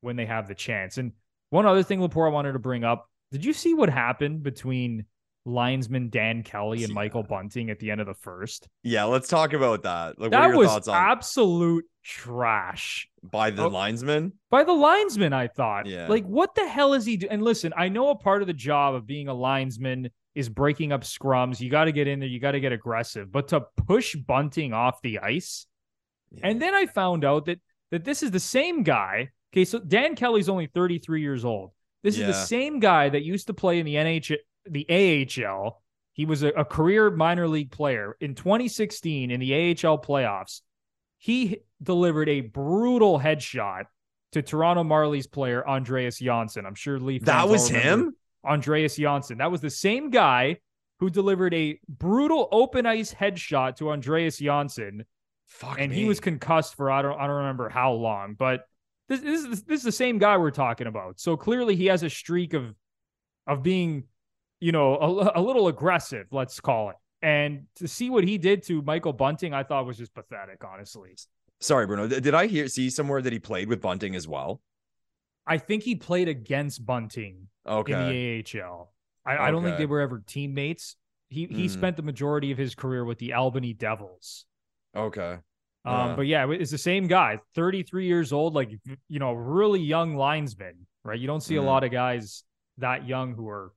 [0.00, 0.98] when they have the chance.
[0.98, 1.12] And
[1.50, 3.08] one other thing, Lepore, I wanted to bring up.
[3.32, 5.06] Did you see what happened between
[5.46, 8.68] linesman Dan Kelly and Michael Bunting at the end of the first.
[8.82, 10.18] Yeah, let's talk about that.
[10.18, 14.32] Like, that was absolute trash by the oh, linesman.
[14.50, 15.86] By the linesman, I thought.
[15.86, 16.08] Yeah.
[16.08, 17.32] Like, what the hell is he doing?
[17.32, 20.92] And listen, I know a part of the job of being a linesman is breaking
[20.92, 21.60] up scrums.
[21.60, 22.28] You got to get in there.
[22.28, 23.30] You got to get aggressive.
[23.30, 25.66] But to push Bunting off the ice,
[26.30, 26.48] yeah.
[26.48, 29.30] and then I found out that that this is the same guy.
[29.52, 31.70] Okay, so Dan Kelly's only 33 years old.
[32.02, 32.28] This yeah.
[32.28, 34.36] is the same guy that used to play in the NHL
[34.68, 35.82] the AHL.
[36.12, 40.60] He was a, a career minor league player in 2016 in the AHL playoffs.
[41.18, 43.84] He delivered a brutal headshot
[44.32, 46.66] to Toronto Marlies player Andreas Johnsson.
[46.66, 47.24] I'm sure Leaf.
[47.24, 48.14] That was him.
[48.44, 49.38] Andreas Johnsson.
[49.38, 50.58] That was the same guy
[51.00, 55.04] who delivered a brutal open ice headshot to Andreas Johnsson.
[55.46, 55.98] Fuck and me.
[55.98, 58.66] he was concussed for I don't I don't remember how long, but
[59.08, 61.20] this, this is this is the same guy we're talking about.
[61.20, 62.74] So clearly he has a streak of
[63.46, 64.04] of being,
[64.60, 66.96] you know, a, a little aggressive, let's call it.
[67.20, 71.16] And to see what he did to Michael Bunting, I thought was just pathetic, honestly.
[71.60, 72.06] Sorry, Bruno.
[72.06, 74.60] Did I hear see somewhere that he played with Bunting as well?
[75.46, 77.92] I think he played against Bunting Okay.
[77.92, 78.92] in the AHL.
[79.26, 80.96] I, I don't think they were ever teammates.
[81.28, 81.70] He he Mm.
[81.70, 84.46] spent the majority of his career with the Albany Devils.
[84.94, 85.38] Okay.
[85.86, 88.70] Um, but yeah, it's the same guy, 33 years old, like
[89.08, 91.18] you know, really young linesman, right?
[91.18, 91.66] You don't see a Mhm.
[91.66, 92.44] lot of guys
[92.78, 93.72] that young who are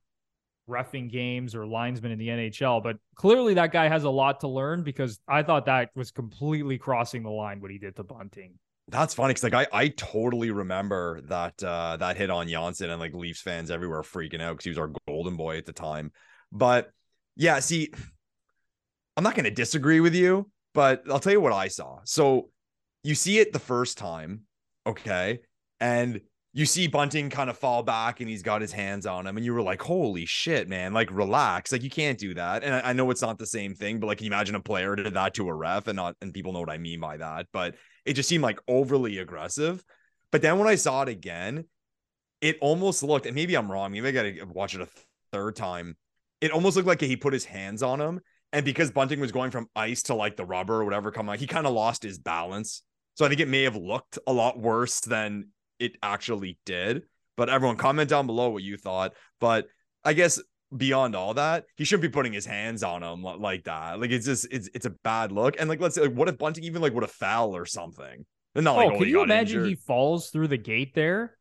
[0.68, 4.48] refing games or linesmen in the NHL, but clearly that guy has a lot to
[4.48, 8.58] learn because I thought that was completely crossing the line what he did to Bunting.
[8.90, 13.00] That's funny because like I I totally remember that uh that hit on Johnsson and
[13.00, 16.10] like Leafs fans everywhere freaking out because he was our golden boy at the time.
[16.50, 16.90] But
[17.36, 17.92] yeah, see,
[19.16, 21.98] I'm not gonna disagree with you, but I'll tell you what I saw.
[22.04, 22.50] So
[23.02, 24.42] you see it the first time,
[24.86, 25.40] okay,
[25.80, 26.20] and
[26.54, 29.44] you see Bunting kind of fall back and he's got his hands on him, and
[29.44, 31.72] you were like, holy shit, man, like relax.
[31.72, 32.64] Like you can't do that.
[32.64, 34.60] And I, I know it's not the same thing, but like can you imagine a
[34.60, 37.18] player did that to a ref and not and people know what I mean by
[37.18, 37.76] that, but
[38.08, 39.84] it just seemed like overly aggressive.
[40.32, 41.66] But then when I saw it again,
[42.40, 44.88] it almost looked, and maybe I'm wrong, maybe I gotta watch it a
[45.30, 45.96] third time.
[46.40, 48.20] It almost looked like he put his hands on him.
[48.52, 51.38] And because Bunting was going from ice to like the rubber or whatever come out,
[51.38, 52.82] he kind of lost his balance.
[53.14, 57.02] So I think it may have looked a lot worse than it actually did.
[57.36, 59.12] But everyone comment down below what you thought.
[59.38, 59.66] But
[60.02, 60.40] I guess
[60.76, 64.00] beyond all that, he shouldn't be putting his hands on him like that.
[64.00, 65.56] Like it's just it's it's a bad look.
[65.58, 68.24] And like let's say like, what if Bunting even like would have foul or something?
[68.54, 69.68] And not like oh, oh, can you imagine injured.
[69.68, 71.36] he falls through the gate there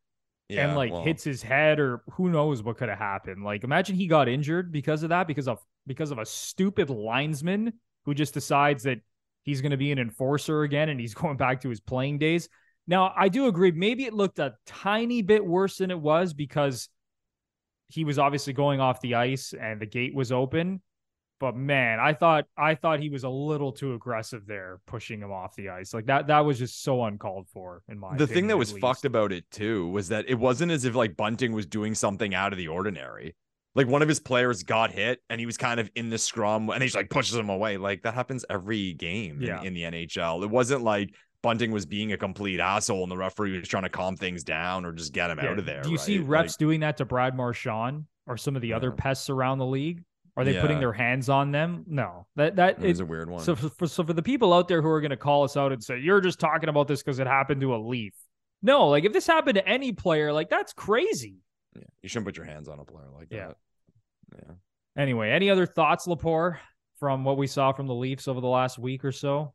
[0.49, 3.43] yeah, and like well, hits his head or who knows what could have happened?
[3.43, 7.73] Like imagine he got injured because of that, because of because of a stupid linesman
[8.05, 8.99] who just decides that
[9.43, 12.49] he's going to be an enforcer again and he's going back to his playing days.
[12.89, 13.71] Now, I do agree.
[13.71, 16.87] Maybe it looked a tiny bit worse than it was because
[17.89, 20.81] he was obviously going off the ice and the gate was open.
[21.39, 25.31] But man, I thought I thought he was a little too aggressive there, pushing him
[25.31, 25.93] off the ice.
[25.93, 28.81] Like that that was just so uncalled for in my the thing that was least.
[28.81, 32.33] fucked about it too was that it wasn't as if like Bunting was doing something
[32.33, 33.35] out of the ordinary.
[33.75, 36.71] Like one of his players got hit and he was kind of in the scrum
[36.71, 37.77] and he's like pushes him away.
[37.77, 39.61] Like that happens every game Yeah.
[39.61, 40.41] in, in the NHL.
[40.43, 41.13] It wasn't like
[41.47, 44.83] Bunting was being a complete asshole and the referee was trying to calm things down
[44.83, 45.51] or just get him Yeah.
[45.51, 45.81] out of there.
[45.81, 46.45] Do you see right?
[46.45, 50.03] refs doing that to Brad Marchand or some of the other pests around the league?
[50.35, 51.85] Are they putting their hands on them?
[51.87, 52.27] No.
[52.35, 53.41] That that Like, it, a weird one.
[53.43, 55.71] so for, so for the people out there who are going to call us out
[55.71, 58.13] and say you're just talking about this because it happened to a Leaf.
[58.61, 61.37] No, like if this happened to any player, like that's crazy.
[61.77, 61.83] yeah.
[62.03, 63.47] You shouldn't put your hands on a player like Yeah.
[63.47, 63.57] that.
[64.35, 64.53] Yeah.
[65.01, 66.57] Anyway, any other thoughts, Lepore,
[66.99, 69.53] from what we saw from the Leafs over the last week or so?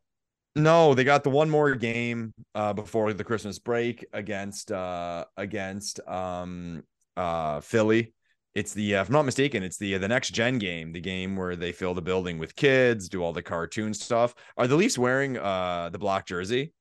[0.55, 5.99] No, they got the one more game uh before the Christmas break against uh against
[6.07, 6.83] um
[7.17, 8.13] uh Philly.
[8.53, 11.35] It's the uh, if I'm not mistaken, it's the the next gen game, the game
[11.35, 14.35] where they fill the building with kids, do all the cartoon stuff.
[14.55, 16.71] Are the Leafs wearing uh the black jersey?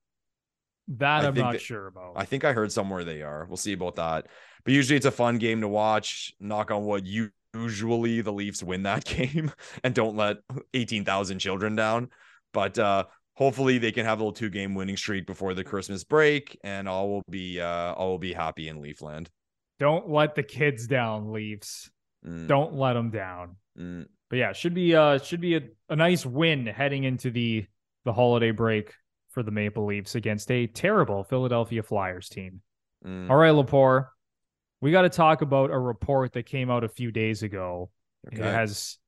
[0.89, 2.13] That I I'm think not that- sure about.
[2.17, 3.47] I think I heard somewhere they are.
[3.47, 4.27] We'll see about that.
[4.65, 6.35] But usually it's a fun game to watch.
[6.41, 7.07] Knock on wood.
[7.07, 9.51] You usually the Leafs win that game
[9.83, 10.39] and don't let
[10.75, 12.11] 18,000 children down.
[12.53, 13.05] But uh
[13.43, 16.89] hopefully they can have a little two game winning streak before the Christmas break and
[16.89, 19.29] all will be uh all will be happy in Leafland.
[19.79, 21.91] Don't let the kids down, Leafs.
[22.27, 23.57] Mm, Don't let them down.
[23.79, 24.07] mm.
[24.31, 27.67] But yeah, should be uh should be a, a nice win heading into the
[28.05, 28.95] the holiday break
[29.31, 32.61] for the Maple Leafs against a terrible Philadelphia Flyers team.
[33.05, 33.29] Mm.
[33.31, 34.07] All right, Lepore,
[34.81, 37.91] we got to talk about a report that came out a few days ago.
[38.31, 38.99] and It has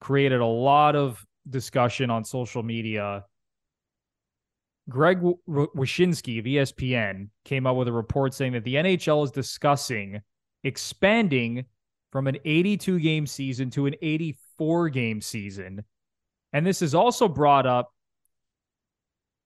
[0.00, 3.24] created a lot of discussion on social media.
[4.88, 5.70] Greg W- W-
[6.38, 10.20] of ESPN came out with a report saying that the NHL is discussing
[10.64, 11.64] expanding
[12.10, 15.84] from an 82 game season to an 84 game season.
[16.52, 17.92] And this has also brought up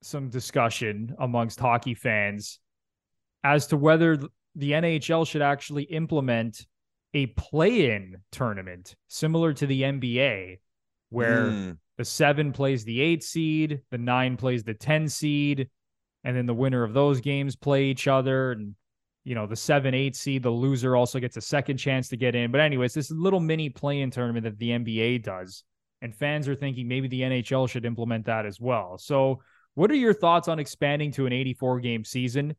[0.01, 2.59] some discussion amongst hockey fans
[3.43, 4.17] as to whether
[4.55, 6.65] the NHL should actually implement
[7.13, 10.59] a play in tournament similar to the NBA,
[11.09, 11.77] where Mm.
[11.97, 15.69] The seven plays the eight seed, the nine plays the 10 seed,
[16.23, 18.51] and then the winner of those games play each other.
[18.51, 18.75] And,
[19.23, 22.35] you know, the seven, eight seed, the loser also gets a second chance to get
[22.35, 22.51] in.
[22.51, 25.63] But, anyways, this little mini play in tournament that the NBA does.
[26.01, 28.97] And fans are thinking maybe the NHL should implement that as well.
[28.99, 29.41] So,
[29.73, 32.55] what are your thoughts on expanding to an 84 game season?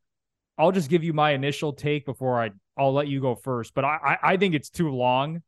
[0.56, 3.74] I'll just give you my initial take before I I'll let you go first.
[3.74, 5.42] But I I, I think it's too long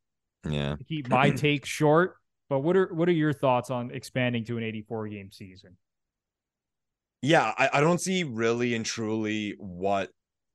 [0.48, 0.76] Yeah.
[0.76, 2.14] to keep my take short.
[2.50, 5.76] But what are what are your thoughts on expanding to an 84 game season?
[7.22, 10.10] Yeah, I, I don't see really and truly what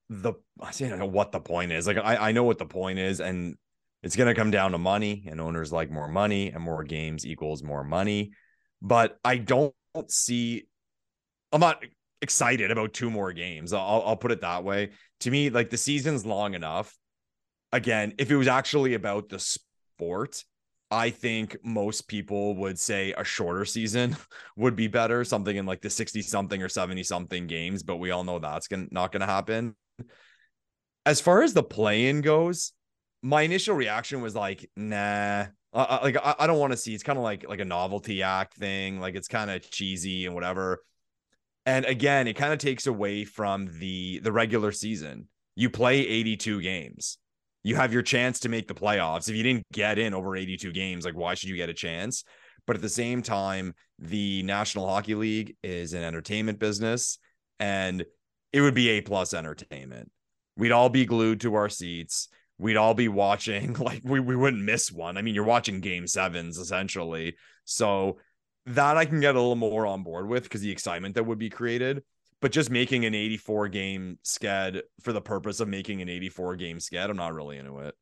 [0.09, 1.87] the I don't know what the point is.
[1.87, 3.55] Like I, I know what the point is, and
[4.03, 7.63] it's gonna come down to money, and owners like more money, and more games equals
[7.63, 8.33] more money.
[8.81, 9.73] But I don't
[10.09, 10.67] see
[11.53, 11.81] I'm not
[12.21, 13.71] excited about two more games.
[13.71, 14.89] I'll, I'll put it that way.
[15.21, 16.93] To me, like the season's long enough.
[17.71, 20.43] Again, if it was actually about the sport,
[20.91, 24.15] I think most people would say a shorter season
[24.55, 28.11] would be better, something in like the 60 something or 70 something games, but we
[28.11, 29.75] all know that's gonna, not going to happen.
[31.05, 32.73] As far as the play in goes,
[33.21, 36.93] my initial reaction was like, nah, uh, like I, I don't want to see.
[36.93, 38.99] It's kind of like like a novelty act thing.
[38.99, 40.83] Like it's kind of cheesy and whatever.
[41.65, 45.27] And again, it kind of takes away from the the regular season.
[45.55, 47.17] You play 82 games.
[47.65, 49.27] You have your chance to make the playoffs.
[49.27, 52.23] If you didn't get in over 82 games, like why should you get a chance?
[52.67, 57.17] But at the same time, the National Hockey League is an entertainment business
[57.59, 58.05] and
[58.53, 60.11] it would be A plus entertainment.
[60.55, 62.29] We'd all be glued to our seats.
[62.59, 65.17] We'd all be watching, like we, we wouldn't miss one.
[65.17, 67.35] I mean, you're watching game sevens essentially.
[67.63, 68.19] So
[68.67, 71.39] that I can get a little more on board with because the excitement that would
[71.39, 72.03] be created.
[72.41, 76.77] But just making an 84 game sked for the purpose of making an 84 game
[76.77, 77.95] sked, I'm not really into it.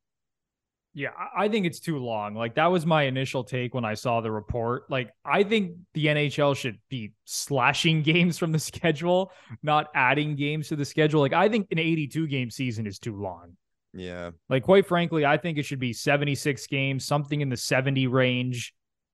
[0.95, 2.35] Yeah, I think it's too long.
[2.35, 4.89] Like that was my initial take when I saw the report.
[4.91, 9.31] Like I think the NHL should be slashing games from the schedule,
[9.63, 11.21] not adding games to the schedule.
[11.21, 13.57] Like I think an 82 game season is too long.
[13.93, 14.31] Yeah.
[14.49, 18.73] Like quite frankly, I think it should be 76 games, something in the 70 range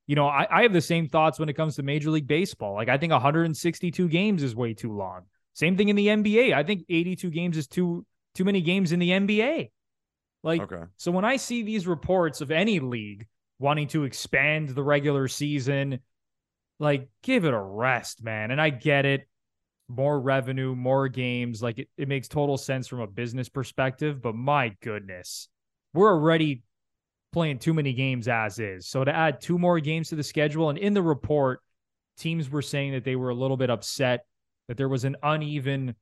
[0.09, 2.73] you know, I, I have the same thoughts when it comes to Major League Baseball.
[2.73, 5.25] Like, I think 162 games is way too long.
[5.53, 6.51] Same thing in the NBA.
[6.51, 8.03] I think 82 games is too
[8.33, 9.69] too many games in the NBA.
[10.41, 10.85] Like, okay.
[10.97, 13.27] so when I see these reports of any league
[13.59, 15.99] wanting to expand the regular season,
[16.79, 18.49] like, give it a rest, man.
[18.49, 19.27] And I get it.
[19.89, 21.61] More revenue, more games.
[21.61, 24.23] Like, it, it makes total sense from a business perspective.
[24.23, 25.49] But my goodness,
[25.93, 26.63] we're already
[27.31, 28.87] playing too many games as is.
[28.87, 31.61] So to add two more games to the schedule, and in the report,
[32.17, 34.25] teams were saying that they were a little bit upset
[34.67, 35.95] that there was an uneven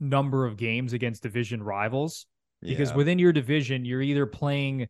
[0.00, 2.26] number of games against division rivals.
[2.62, 2.70] Yeah.
[2.70, 4.88] Because within your division, you're either playing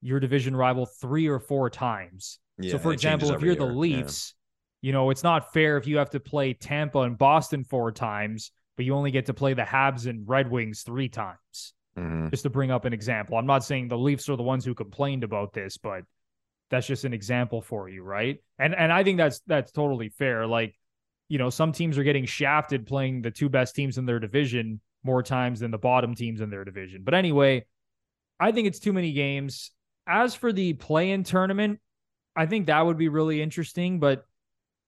[0.00, 2.38] your division rival three or four times.
[2.58, 4.34] Yeah, so, for example, if you're the Leafs,
[4.80, 4.88] yeah.
[4.88, 8.52] you know, it's not fair if you have to play Tampa and Boston four times,
[8.76, 11.74] but you only get to play the Habs and Red Wings three times.
[12.00, 12.28] Mm-hmm.
[12.30, 13.36] Just to bring up an example.
[13.36, 16.04] I'm not saying the Leafs are the ones who complained about this, but
[16.70, 18.38] that's just an example for you, right?
[18.58, 20.46] And and I think that's that's totally fair.
[20.46, 20.74] Like,
[21.28, 24.80] you know, some teams are getting shafted playing the two best teams in their division
[25.02, 27.02] more times than the bottom teams in their division.
[27.04, 27.66] But anyway,
[28.38, 29.72] I think it's too many games.
[30.06, 31.80] As for the play-in tournament,
[32.34, 34.24] I think that would be really interesting, but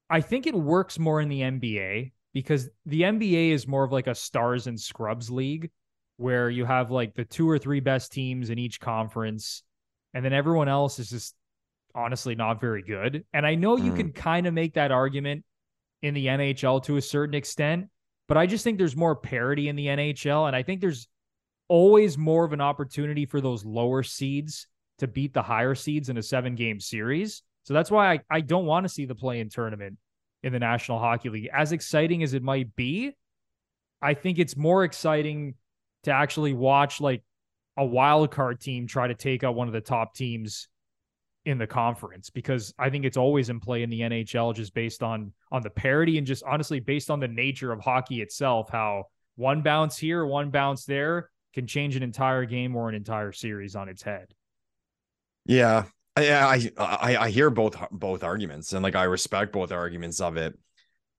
[0.08, 4.06] I think it works more in the NBA because the NBA is more of like
[4.06, 5.70] a stars and scrubs league
[6.16, 9.62] where you have like the two or three best teams in each conference,
[10.14, 11.34] and then everyone else is just
[11.94, 13.24] honestly not very good.
[13.32, 13.96] And I know you mm.
[13.96, 15.44] can kind of make that argument
[16.02, 17.88] in the NHL to a certain extent,
[18.28, 20.46] but I just think there's more parity in the NHL.
[20.46, 21.06] And I think there's
[21.68, 24.66] always more of an opportunity for those lower seeds
[24.98, 27.42] to beat the higher seeds in a seven game series.
[27.64, 29.98] So that's why I, I don't want to see the play in tournament
[30.42, 31.48] in the National Hockey League.
[31.52, 33.12] As exciting as it might be,
[34.00, 35.54] I think it's more exciting
[36.04, 37.22] to actually watch like
[37.76, 40.68] a wild card team try to take out one of the top teams
[41.44, 45.02] in the conference because I think it's always in play in the NHL just based
[45.02, 49.06] on on the parity and just honestly based on the nature of hockey itself how
[49.34, 53.74] one bounce here one bounce there can change an entire game or an entire series
[53.74, 54.32] on its head.
[55.44, 55.84] Yeah.
[56.14, 60.56] I I I hear both both arguments and like I respect both arguments of it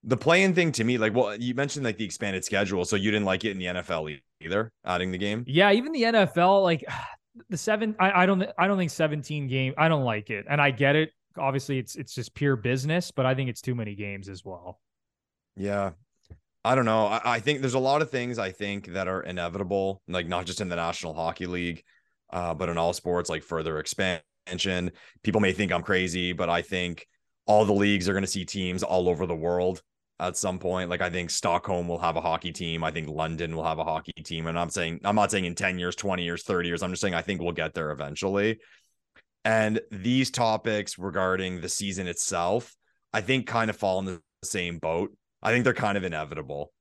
[0.04, 3.10] the playing thing to me, like, well, you mentioned like the expanded schedule, so you
[3.10, 5.44] didn't like it in the NFL either, adding the game.
[5.48, 6.84] Yeah, even the NFL, like
[7.50, 10.62] the seven, I, I don't, I don't think seventeen game, I don't like it, and
[10.62, 11.12] I get it.
[11.38, 14.80] Obviously, it's it's just pure business, but I think it's too many games as well.
[15.56, 15.91] Yeah,
[16.66, 17.08] I don't know.
[17.08, 20.46] I, I think there's a lot of things I think that are inevitable, like not
[20.46, 21.84] just in the National Hockey League,
[22.32, 24.91] uh, but in all sports, like further expansion.
[25.24, 27.08] People may think I'm crazy, but I think
[27.46, 29.82] all the leagues are going to see teams all over the world
[30.28, 30.90] at some point.
[30.90, 32.84] Like I think Stockholm will have a hockey team.
[32.84, 34.48] I think London will have a hockey team.
[34.48, 36.84] And I'm saying I'm not saying in 10 years, 20 years, 30 years.
[36.84, 38.60] I'm just saying I think we'll get there eventually.
[39.46, 42.76] And these topics regarding the season itself,
[43.12, 45.16] I think kind of fall in the same boat.
[45.42, 46.72] I think they're kind of inevitable.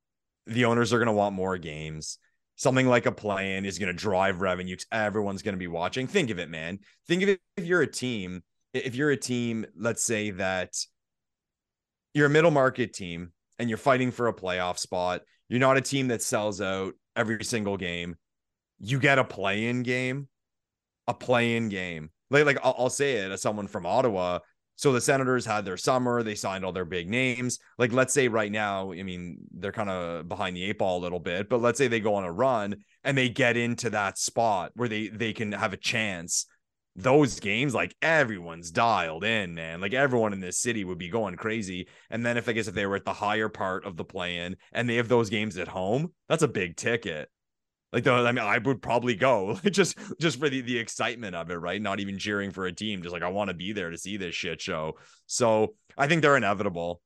[0.47, 2.19] The owners are going to want more games.
[2.57, 4.77] Something like a plan is going to drive revenue.
[4.93, 6.07] Everyone's going to be watching.
[6.07, 6.79] Think of it, man.
[7.09, 8.43] Think of it if you're a team
[8.75, 10.75] if you're a team, let's say that
[12.15, 15.81] you're a middle market team and you're fighting for a playoff spot, you're not a
[15.81, 18.17] team that sells out every single game.
[18.79, 20.29] You get a play in game,
[21.07, 22.11] a play in game.
[22.31, 24.41] Like, like I'll, I'll say it as someone from Ottawa.
[24.77, 27.59] So the Senators had their summer, they signed all their big names.
[27.79, 31.03] Like, let's say right now, I mean, they're kind of behind the eight ball a
[31.03, 34.19] little bit, but let's say they go on a run and they get into that
[34.19, 36.47] spot where they they can have a chance
[36.95, 39.81] those games, like everyone's dialed in, man.
[39.81, 41.89] Like everyone in this city would be going crazy.
[42.11, 44.39] And then if I guess if they were at the higher part of the play
[44.39, 47.31] in and they have those games at home, that's a big ticket.
[47.93, 51.57] Like I mean, I would probably go just just for the the excitement of it,
[51.57, 51.81] right?
[51.81, 54.17] Not even cheering for a team, just like I want to be there to see
[54.17, 54.95] this shit show.
[55.27, 57.03] So I think they're inevitable.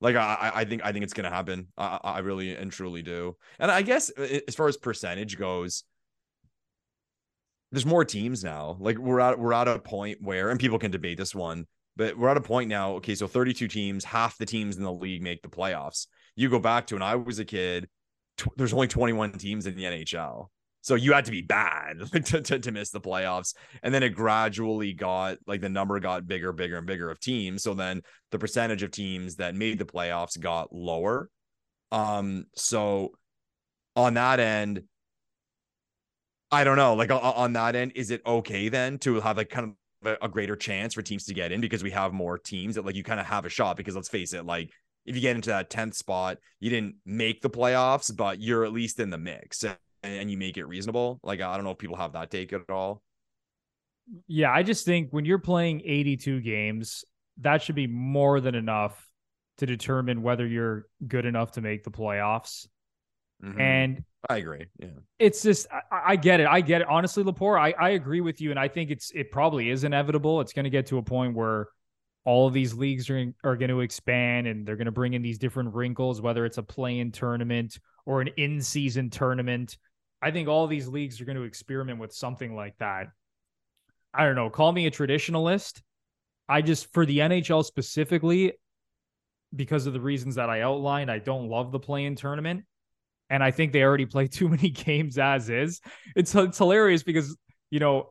[0.00, 1.68] Like I, I think I think it's gonna happen.
[1.76, 3.36] I, I really and truly do.
[3.58, 5.84] And I guess uh, as far as percentage goes,
[7.72, 8.76] there's more teams now.
[8.80, 11.66] Like we're at we're at a point where, and people can debate this one,
[11.96, 12.94] but we're at a point now.
[12.94, 16.06] Okay, so 32 teams, half the teams in the league make the playoffs.
[16.34, 17.88] You go back to when I was a kid,
[18.36, 20.46] tw- there's only 21 teams in the NHL.
[20.82, 23.54] So you had to be bad to, to, to, miss the playoffs.
[23.82, 27.62] And then it gradually got like the number got bigger, bigger, and bigger of teams.
[27.62, 31.28] So then the percentage of teams that made the playoffs got lower.
[31.92, 33.12] Um, so
[33.94, 34.84] on that end,
[36.50, 36.94] I don't know.
[36.94, 39.74] Like on that end, is it okay then to have like kind
[40.04, 42.84] of a, greater chance for teams to get in because we have more teams that
[42.84, 43.76] like you kind of have a shot?
[43.76, 44.70] Because let's face it, like
[45.06, 48.72] if you get into that 10th spot, you didn't make the playoffs, but you're at
[48.72, 49.64] least in the mix
[50.02, 51.20] and, you make it reasonable.
[51.22, 53.02] Like I don't know if people have that take at all.
[54.26, 57.04] Yeah, I just think when you're playing 82 games,
[57.38, 59.06] that should be more than enough
[59.58, 62.66] to determine whether you're good enough to make the playoffs.
[63.44, 63.60] Mm-hmm.
[63.60, 64.66] And I agree.
[64.78, 64.88] Yeah.
[65.18, 66.46] It's just I, I, get it.
[66.46, 66.88] I get it.
[66.88, 68.50] Honestly, Lepore, I, I agree with you.
[68.50, 70.40] And I think it's it probably is inevitable.
[70.40, 71.68] It's gonna get to a point where
[72.24, 75.22] all of these leagues are, are going to expand and they're going to bring in
[75.22, 79.78] these different wrinkles, whether it's a play-in tournament or an in-season tournament.
[80.20, 83.06] I think all these leagues are going to experiment with something like that.
[84.12, 84.50] I don't know.
[84.50, 85.80] Call me a traditionalist.
[86.48, 88.52] I just for the NHL specifically,
[89.54, 92.64] because of the reasons that I outlined, I don't love the play-in tournament
[93.30, 95.80] and I think they already play too many games as is.
[96.16, 97.36] It's it's hilarious because
[97.70, 98.10] you know,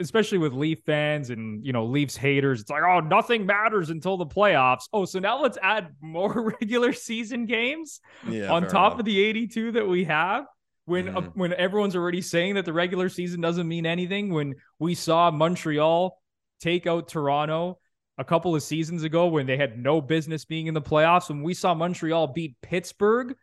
[0.00, 4.16] especially with Leaf fans and you know Leafs haters, it's like oh nothing matters until
[4.16, 4.88] the playoffs.
[4.92, 9.00] Oh, so now let's add more regular season games yeah, on top enough.
[9.00, 10.44] of the 82 that we have.
[10.86, 11.16] When mm.
[11.16, 15.30] uh, when everyone's already saying that the regular season doesn't mean anything, when we saw
[15.30, 16.20] Montreal
[16.60, 17.78] take out Toronto
[18.16, 21.42] a couple of seasons ago when they had no business being in the playoffs, when
[21.42, 23.34] we saw Montreal beat Pittsburgh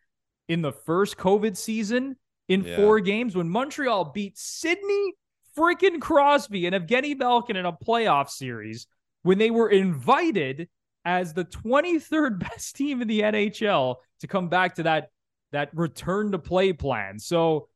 [0.48, 2.16] in the first COVID season
[2.48, 2.76] in yeah.
[2.76, 5.14] four games when Montreal beat Sidney
[5.58, 8.88] freaking Crosby and Evgeni Malkin in a playoff series
[9.24, 10.68] when they were invited
[11.06, 15.10] as the 23rd best team in the NHL to come back to that
[15.52, 17.20] that return to play plan.
[17.20, 17.68] So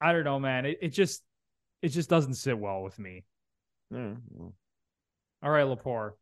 [0.00, 0.66] I don't know, man.
[0.66, 1.22] It, it just
[1.82, 3.24] it just doesn't sit well with me.
[5.42, 6.12] All right, Lepore.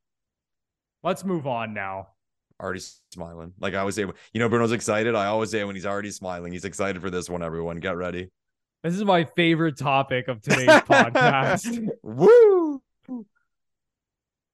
[1.02, 2.08] Let's move on now
[2.60, 2.80] already
[3.12, 3.52] smiling.
[3.58, 5.14] Like I always say, you know, Bruno's excited.
[5.14, 7.42] I always say when he's already smiling, he's excited for this one.
[7.42, 8.30] Everyone, get ready.
[8.82, 11.88] This is my favorite topic of today's podcast.
[12.02, 12.82] Woo!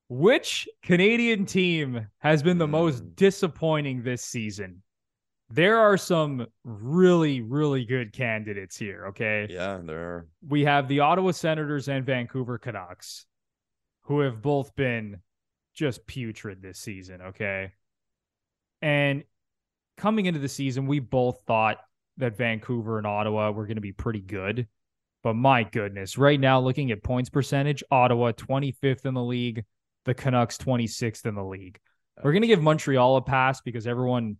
[0.08, 3.08] Which Canadian team has been the most hmm.
[3.14, 4.82] disappointing this season?
[5.48, 9.06] There are some really, really good candidates here.
[9.08, 9.46] Okay.
[9.48, 10.26] Yeah, there are.
[10.48, 13.26] We have the Ottawa Senators and Vancouver Canucks,
[14.02, 15.20] who have both been
[15.72, 17.20] just putrid this season.
[17.22, 17.72] Okay.
[18.86, 19.24] And
[19.96, 21.78] coming into the season, we both thought
[22.18, 24.68] that Vancouver and Ottawa were going to be pretty good.
[25.24, 29.64] But my goodness, right now, looking at points percentage, Ottawa 25th in the league,
[30.04, 31.80] the Canucks 26th in the league.
[32.22, 34.36] We're going to give Montreal a pass because everyone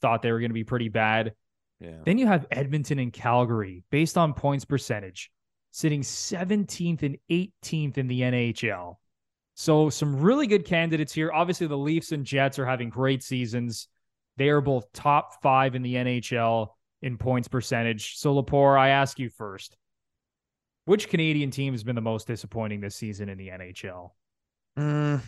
[0.00, 1.32] thought they were going to be pretty bad.
[1.80, 1.98] Yeah.
[2.04, 5.32] Then you have Edmonton and Calgary based on points percentage,
[5.72, 8.94] sitting 17th and 18th in the NHL.
[9.60, 11.32] So some really good candidates here.
[11.32, 13.88] Obviously, the Leafs and Jets are having great seasons.
[14.36, 16.68] They are both top five in the NHL
[17.02, 18.18] in points percentage.
[18.18, 19.76] So Lepore, I ask you first.
[20.84, 24.10] Which Canadian team has been the most disappointing this season in the NHL?
[24.78, 25.20] Mm,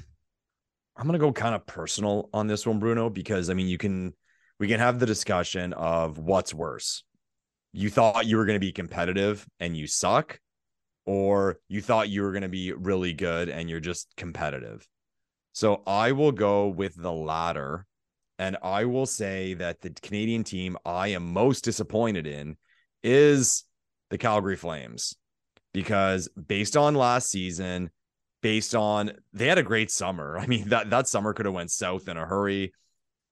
[0.96, 4.14] I'm gonna go kind of personal on this one, Bruno, because I mean you can
[4.60, 7.02] we can have the discussion of what's worse.
[7.72, 10.38] You thought you were going to be competitive and you suck,
[11.06, 14.86] or you thought you were going to be really good and you're just competitive.
[15.52, 17.86] So I will go with the latter.
[18.38, 22.56] And I will say that the Canadian team I am most disappointed in
[23.02, 23.64] is
[24.08, 25.14] the Calgary Flames
[25.74, 27.90] because based on last season,
[28.42, 30.38] based on they had a great summer.
[30.40, 32.72] I mean, that that summer could have went south in a hurry.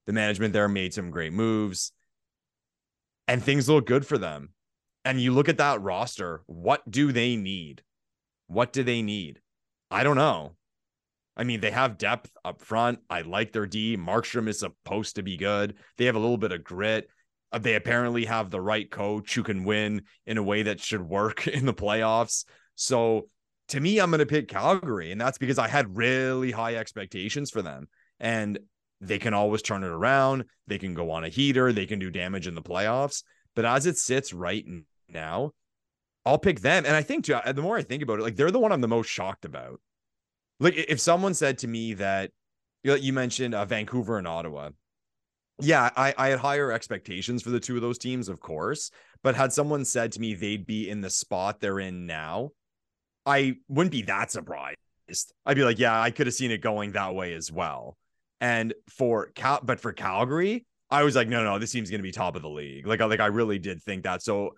[0.07, 1.93] The management there made some great moves
[3.29, 4.49] and things look good for them.
[5.09, 7.83] And you look at that roster, what do they need?
[8.47, 9.41] What do they need?
[9.91, 10.53] I don't know.
[11.35, 12.99] I mean, they have depth up front.
[13.09, 13.97] I like their D.
[13.97, 15.77] Markstrom is supposed to be good.
[15.97, 17.09] They have a little bit of grit.
[17.51, 21.01] Uh, they apparently have the right coach who can win in a way that should
[21.01, 22.45] work in the playoffs.
[22.75, 23.29] So
[23.69, 25.11] to me, I'm going to pick Calgary.
[25.11, 27.89] And that's because I had really high expectations for them.
[28.21, 28.59] And
[29.01, 30.45] they can always turn it around.
[30.67, 31.73] They can go on a heater.
[31.73, 33.23] They can do damage in the playoffs.
[33.57, 34.67] But as it sits right
[35.19, 35.53] now,
[36.25, 36.85] I'll pick them.
[36.87, 38.89] And I think the more I think about it, like they're the one I'm the
[38.89, 39.81] most shocked about.
[40.61, 42.31] Like if someone said to me that
[42.83, 44.71] you mentioned uh, Vancouver and Ottawa,
[45.61, 48.91] yeah, I, I had higher expectations for the two of those teams, of course.
[49.23, 52.51] But had someone said to me they'd be in the spot they're in now,
[53.27, 54.77] I wouldn't be that surprised.
[55.47, 57.97] I'd be like, yeah, I could have seen it going that way as well.
[58.41, 62.13] And for Cal, but for Calgary, I was like, no, no, this team's gonna be
[62.13, 62.87] top of the league.
[62.87, 64.23] Like, like I really did think that.
[64.23, 64.55] So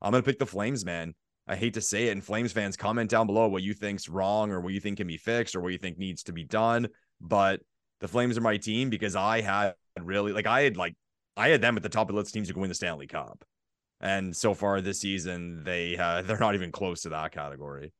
[0.00, 1.14] I'm gonna pick the Flames, man.
[1.46, 2.12] I hate to say it.
[2.12, 5.06] And Flames fans, comment down below what you think's wrong or what you think can
[5.06, 6.88] be fixed or what you think needs to be done.
[7.20, 7.60] But
[8.00, 10.94] the Flames are my team because I had really like I had like
[11.36, 13.06] I had them at the top of the list teams who can win the Stanley
[13.06, 13.44] Cup.
[14.00, 17.92] And so far this season, they uh, they're not even close to that category.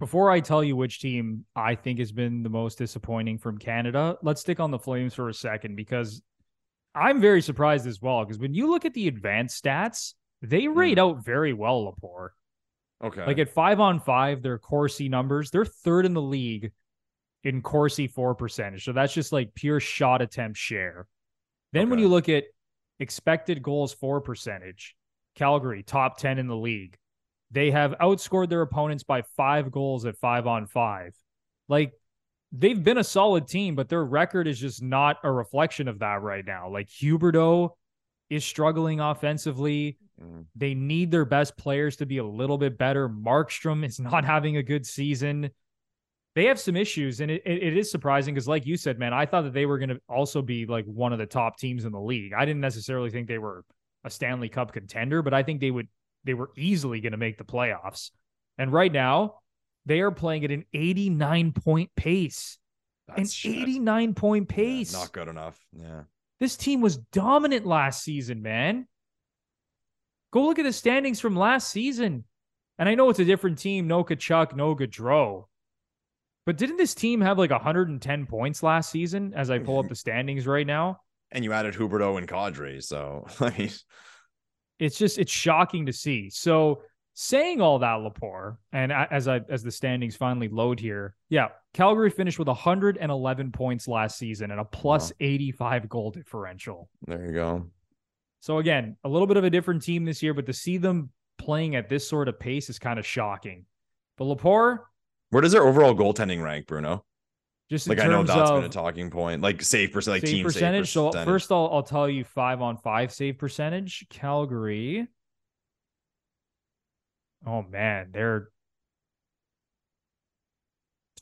[0.00, 4.18] Before I tell you which team I think has been the most disappointing from Canada,
[4.22, 6.20] let's stick on the Flames for a second because
[6.96, 8.24] I'm very surprised as well.
[8.24, 10.14] Because when you look at the advanced stats,
[10.44, 11.00] they rate mm.
[11.00, 12.30] out very well, Lepore.
[13.02, 13.26] Okay.
[13.26, 16.72] Like at five on five, their Corsi numbers, they're third in the league
[17.42, 18.84] in Corsi for percentage.
[18.84, 21.06] So that's just like pure shot attempt share.
[21.72, 21.90] Then okay.
[21.90, 22.44] when you look at
[23.00, 24.94] expected goals for percentage,
[25.34, 26.96] Calgary, top 10 in the league.
[27.50, 31.14] They have outscored their opponents by five goals at five on five.
[31.68, 31.92] Like
[32.52, 36.22] they've been a solid team, but their record is just not a reflection of that
[36.22, 36.68] right now.
[36.68, 37.70] Like Huberdeau
[38.34, 39.98] is struggling offensively.
[40.22, 40.46] Mm.
[40.54, 43.08] They need their best players to be a little bit better.
[43.08, 45.50] Markstrom is not having a good season.
[46.34, 49.12] They have some issues, and it, it, it is surprising because, like you said, man,
[49.12, 51.84] I thought that they were going to also be like one of the top teams
[51.84, 52.32] in the league.
[52.32, 53.64] I didn't necessarily think they were
[54.02, 55.88] a Stanley Cup contender, but I think they would
[56.24, 58.10] they were easily going to make the playoffs.
[58.58, 59.36] And right now,
[59.86, 62.58] they are playing at an 89 point pace.
[63.08, 64.92] That's an 89 point pace.
[64.92, 65.58] Yeah, not good enough.
[65.72, 66.02] Yeah.
[66.44, 68.86] This team was dominant last season, man.
[70.30, 72.24] Go look at the standings from last season.
[72.78, 75.46] And I know it's a different team, no Tkachuk, no Gaudreau.
[76.44, 79.94] But didn't this team have like 110 points last season as I pull up the
[79.94, 81.00] standings right now?
[81.32, 82.82] And you added Huberdeau and Kadri.
[82.82, 83.70] So, I mean,
[84.78, 86.28] it's just, it's shocking to see.
[86.28, 86.82] So,
[87.14, 92.10] saying all that, Lepore, and as I as the standings finally load here, yeah, Calgary
[92.10, 95.16] finished with 111 points last season and a plus wow.
[95.20, 96.90] 85 goal differential.
[97.06, 97.70] There you go.
[98.40, 101.10] So again, a little bit of a different team this year, but to see them
[101.38, 103.64] playing at this sort of pace is kind of shocking.
[104.18, 104.80] But Lepore,
[105.30, 107.04] where does their overall goaltending rank, Bruno?
[107.70, 110.44] Just like I know that's been a talking point, like save percent, like save team
[110.44, 110.92] percentage.
[110.92, 111.24] Save percentage.
[111.24, 114.06] So first, I'll I'll tell you five on five save percentage.
[114.10, 115.08] Calgary
[117.46, 118.48] Oh man, they're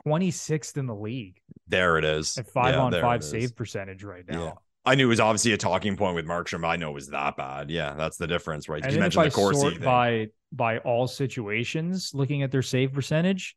[0.06, 1.40] 26th in the league.
[1.68, 2.36] There it is.
[2.38, 4.44] At five yeah, on five save percentage right now.
[4.44, 4.52] Yeah.
[4.84, 6.66] I knew it was obviously a talking point with Markstrom.
[6.66, 7.70] I know it was that bad.
[7.70, 8.82] Yeah, that's the difference, right?
[8.82, 13.56] And you mentioned the Corsi by by all situations, looking at their save percentage.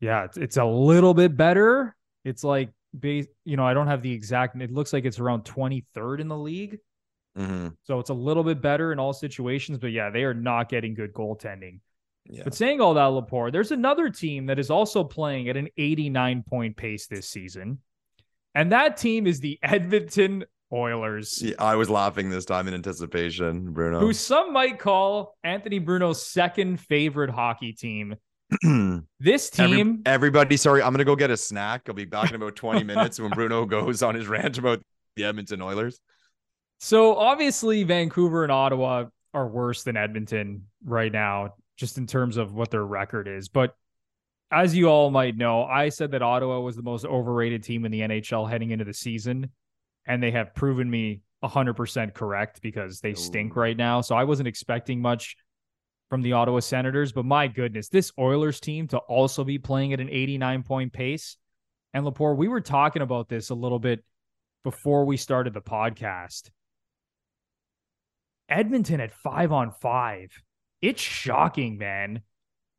[0.00, 1.96] Yeah, it's, it's a little bit better.
[2.24, 4.60] It's like base, you know, I don't have the exact.
[4.60, 6.78] It looks like it's around 23rd in the league.
[7.36, 7.68] Mm-hmm.
[7.84, 10.94] So it's a little bit better in all situations, but yeah, they are not getting
[10.94, 11.80] good goaltending.
[12.28, 12.42] Yeah.
[12.44, 16.44] But saying all that, Lepore, there's another team that is also playing at an 89
[16.48, 17.78] point pace this season.
[18.54, 21.40] And that team is the Edmonton Oilers.
[21.42, 24.00] Yeah, I was laughing this time in anticipation, Bruno.
[24.00, 28.16] Who some might call Anthony Bruno's second favorite hockey team.
[29.20, 30.02] this team.
[30.06, 31.82] Every, everybody, sorry, I'm going to go get a snack.
[31.88, 34.80] I'll be back in about 20 minutes when Bruno goes on his rant about
[35.16, 36.00] the Edmonton Oilers.
[36.78, 42.54] So obviously, Vancouver and Ottawa are worse than Edmonton right now, just in terms of
[42.54, 43.48] what their record is.
[43.48, 43.74] But
[44.50, 47.92] as you all might know, I said that Ottawa was the most overrated team in
[47.92, 49.50] the NHL heading into the season,
[50.06, 53.60] and they have proven me 100% correct because they stink oh.
[53.60, 54.00] right now.
[54.00, 55.36] So I wasn't expecting much
[56.08, 60.00] from the Ottawa Senators, but my goodness, this Oilers team to also be playing at
[60.00, 61.36] an 89 point pace.
[61.92, 64.04] And Lepore, we were talking about this a little bit
[64.62, 66.50] before we started the podcast.
[68.48, 70.30] Edmonton at five on five.
[70.80, 72.22] It's shocking, man.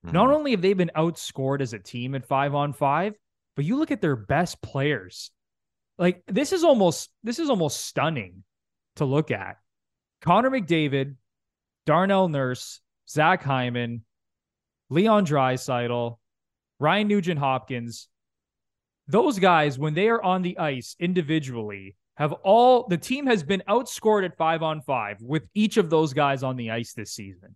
[0.04, 0.34] Not Mhm.
[0.34, 3.16] only have they been outscored as a team at five on five,
[3.56, 5.32] but you look at their best players.
[5.98, 8.44] Like this is almost this is almost stunning
[8.96, 9.58] to look at.
[10.22, 11.16] Connor McDavid,
[11.86, 14.06] Darnell Nurse, Zach Hyman,
[14.90, 16.20] Leon Draisaitl,
[16.80, 18.08] Ryan Nugent Hopkins.
[19.08, 23.64] Those guys, when they are on the ice individually, have all the team has been
[23.70, 27.56] outscored at five on five with each of those guys on the ice this season.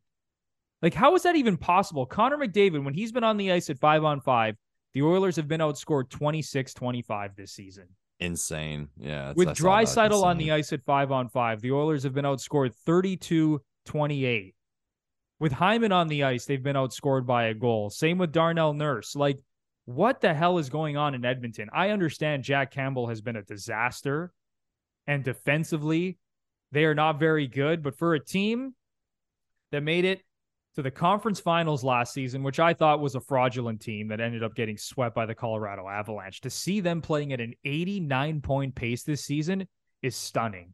[0.81, 2.05] Like, how is that even possible?
[2.05, 4.55] Connor McDavid, when he's been on the ice at five on five,
[4.93, 7.85] the Oilers have been outscored 26 25 this season.
[8.19, 8.89] insane.
[8.97, 9.33] Yeah.
[9.35, 13.61] With saw on the ice at five on five, the Oilers have been outscored 32
[13.85, 14.55] 28.
[15.39, 17.89] With Hyman on the ice, they've been outscored by a goal.
[17.89, 19.15] Same with Darnell Nurse.
[19.15, 19.39] Like,
[19.85, 21.67] what the hell is going on in Edmonton?
[21.73, 24.31] I understand Jack Campbell has been a disaster,
[25.11, 26.17] and defensively,
[26.71, 27.83] they are not very good.
[27.83, 28.73] But for a team
[29.73, 30.21] that made it
[30.75, 34.41] to the conference finals last season, which I thought was a fraudulent team that ended
[34.41, 38.73] up getting swept by the Colorado Avalanche, to see them playing at an 89 point
[38.73, 39.67] pace this season
[40.01, 40.73] is stunning.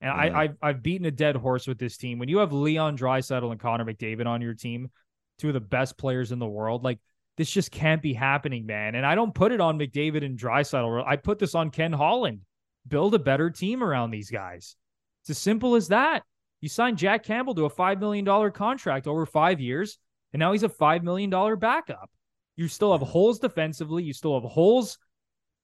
[0.00, 0.36] And Yeah.
[0.36, 2.18] I, I've, I've beaten a dead horse with this team.
[2.18, 4.90] When you have Leon Draisaitl and Connor McDavid on your team,
[5.38, 6.98] two of the best players in the world, like
[7.36, 8.96] this just can't be happening, man.
[8.96, 11.04] And I don't put it on McDavid and Draisaitl.
[11.06, 12.40] I put this on Ken Holland.
[12.86, 14.76] Build a better team around these guys.
[15.22, 16.22] It's as simple as that.
[16.60, 19.98] You signed Jack Campbell to a $5 million contract over five years,
[20.32, 22.10] and now he's a $5 million backup.
[22.56, 24.02] You still have holes defensively.
[24.02, 24.98] You still have holes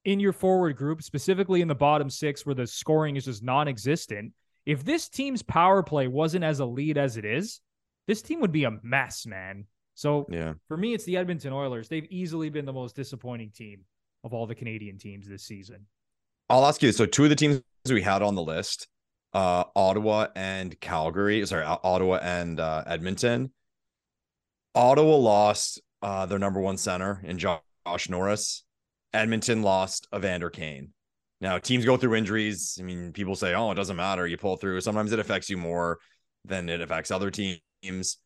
[0.04, 3.66] in your forward group, specifically in the bottom six where the scoring is just non
[3.68, 4.32] existent.
[4.66, 7.60] If this team's power play wasn't as elite as it is,
[8.06, 9.66] this team would be a mess, man.
[9.94, 10.54] So Yeah.
[10.68, 11.88] for me, it's the Edmonton Oilers.
[11.88, 13.84] They've easily been the most disappointing team
[14.22, 15.86] of all the Canadian teams this season.
[16.48, 16.92] I'll ask you.
[16.92, 18.88] So two of the teams we had on the list,
[19.32, 21.44] uh, Ottawa and Calgary.
[21.46, 23.52] Sorry, Ottawa and uh, Edmonton.
[24.74, 28.64] Ottawa lost uh, their number one center in Josh Norris.
[29.12, 30.92] Edmonton lost Evander Kane.
[31.40, 32.76] Now teams go through injuries.
[32.80, 34.26] I mean, people say, "Oh, it doesn't matter.
[34.26, 35.98] You pull through." Sometimes it affects you more
[36.44, 38.18] than it affects other teams.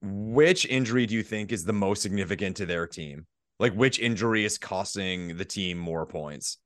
[0.00, 3.26] Which injury do you think is the most significant to their team?
[3.58, 6.58] Like, which injury is costing the team more points?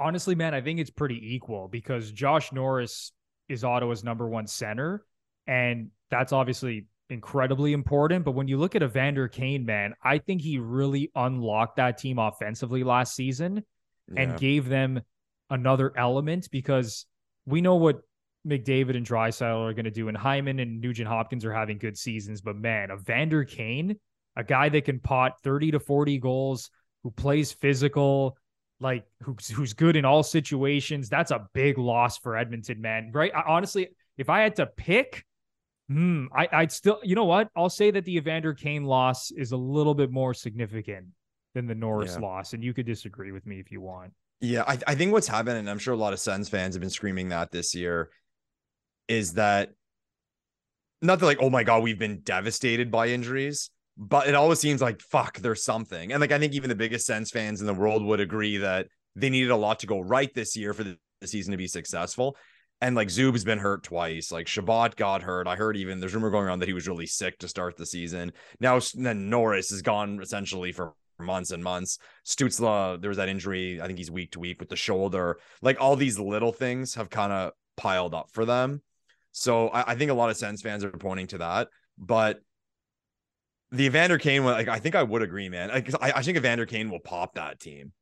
[0.00, 3.12] Honestly, man, I think it's pretty equal because Josh Norris
[3.48, 5.04] is Ottawa's number one center,
[5.46, 8.24] and that's obviously incredibly important.
[8.24, 12.18] But when you look at Evander Kane, man, I think he really unlocked that team
[12.18, 13.64] offensively last season
[14.16, 15.02] and gave them
[15.50, 17.06] another element because
[17.46, 18.00] we know what
[18.46, 21.98] McDavid and Draisaitl are going to do, and Hyman and Nugent Hopkins are having good
[21.98, 22.40] seasons.
[22.40, 23.96] But man, Evander Kane,
[24.36, 26.70] a guy that can pot 30 to 40 goals,
[27.02, 28.36] who plays physical,
[28.80, 31.08] like who's who's good in all situations.
[31.08, 33.10] That's a big loss for Edmonton, man.
[33.12, 33.32] Right?
[33.34, 35.24] I, honestly, if I had to pick,
[35.88, 37.48] hmm, I, I'd still, you know what?
[37.56, 41.06] I'll say that the Evander Kane loss is a little bit more significant
[41.54, 42.26] than the Norris Yeah.
[42.26, 44.12] loss, and you could disagree with me if you want.
[44.40, 46.80] Yeah, I, I think what's happened, and I'm sure a lot of Sens fans have
[46.80, 48.08] been screaming that this year,
[49.08, 49.72] is that
[51.02, 53.70] not that like, oh my god, we've been devastated by injuries,
[54.02, 56.10] but it always seems like fuck, there's something.
[56.10, 58.88] And like I think even the biggest Sens fans in the world would agree that
[59.14, 62.34] they needed a lot to go right this year for the, season to be successful.
[62.80, 64.32] And like Zub's been hurt twice.
[64.32, 65.46] Like Chabot got hurt.
[65.46, 67.84] I heard even there's rumor going on that he was really sick to start the
[67.84, 68.32] season.
[68.58, 71.98] Now then Norris has gone essentially for months and months.
[72.24, 73.82] Stützle, there was that injury.
[73.82, 75.38] I think he's week to week with the shoulder.
[75.60, 78.80] Like all these little things have kind of piled up for them.
[79.32, 81.68] So I, I think a lot of Sens fans are pointing to that.
[81.98, 82.40] But
[83.72, 85.68] the Evander Kane one, like I think I would agree, man.
[85.68, 87.92] Like, I, I think Evander Kane will pop that team.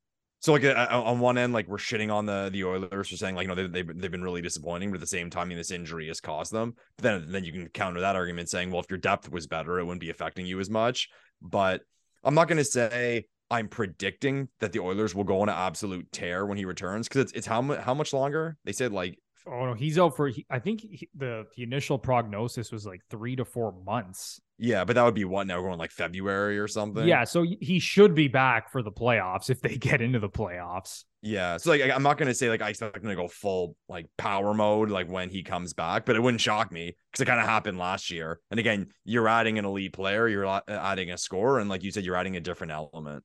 [0.41, 3.35] So like uh, on one end, like we're shitting on the the Oilers for saying
[3.35, 5.45] like you know they they've, they've been really disappointing, but at the same time, I
[5.47, 6.75] mean, this injury has cost them.
[6.97, 9.79] But then then you can counter that argument saying, well, if your depth was better,
[9.79, 11.09] it wouldn't be affecting you as much.
[11.43, 11.83] But
[12.23, 16.11] I'm not going to say I'm predicting that the Oilers will go on an absolute
[16.13, 19.19] tear when he returns because it's it's how much how much longer they said like
[19.51, 20.29] Oh no, he's out for.
[20.29, 24.41] he- I think he, the the initial prognosis was like three to four months.
[24.59, 27.07] yeah, but that would be what now going like February or something.
[27.07, 31.05] Yeah, so he should be back for the playoffs if they get into the playoffs.
[31.23, 31.57] Yeah.
[31.57, 34.55] So like I'm not gonna say like I expect him to go full like power
[34.55, 37.47] mode like when he comes back, but it wouldn't shock me because it kind of
[37.47, 38.41] happened last year.
[38.51, 41.91] And again, you're adding an elite player, you're uh, adding a score, and like you
[41.91, 43.25] said, you're adding a different element.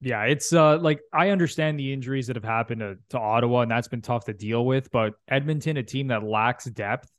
[0.00, 3.70] Yeah, it's uh like I understand the injuries that have happened to, to Ottawa, and
[3.70, 4.90] that's been tough to deal with.
[4.90, 7.10] But Edmonton, a team that lacks depth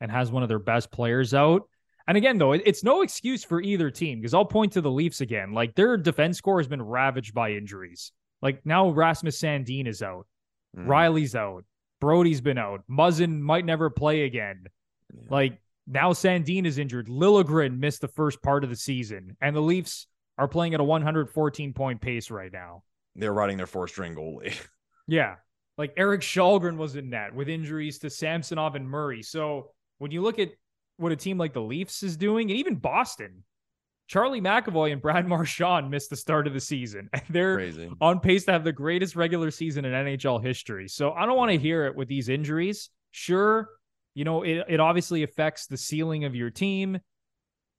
[0.00, 1.62] and has one of their best players out.
[2.06, 4.90] And again, though, it- it's no excuse for either team because I'll point to the
[4.90, 5.52] Leafs again.
[5.52, 8.12] Like their defense core has been ravaged by injuries.
[8.42, 10.26] Like now Rasmus Sandin is out,
[10.76, 10.86] Mm.
[10.86, 11.64] Rielly's out,
[12.02, 14.64] Brodie's been out, Muzzin might never play again.
[15.14, 15.22] Yeah.
[15.30, 17.08] Like now Sandin is injured.
[17.08, 20.06] Liljegren missed the first part of the season, and the Leafs
[20.38, 22.82] are playing at a 114 point pace right now.
[23.14, 24.54] They're riding their four string goalie.
[25.08, 25.36] Yeah.
[25.78, 29.22] Like Erik Källgren was in net with injuries to Samsonov and Murray.
[29.22, 30.48] So when you look at
[30.96, 33.44] what a team like the Leafs is doing, and even Boston,
[34.08, 37.08] Charlie McAvoy and Brad Marchand missed the start of the season.
[37.30, 37.88] They're Crazy.
[38.00, 40.88] on pace to have the greatest regular season in NHL history.
[40.88, 42.90] So I don't want to hear it with these injuries.
[43.12, 43.68] Sure,
[44.14, 46.98] you know, it, it obviously affects the ceiling of your team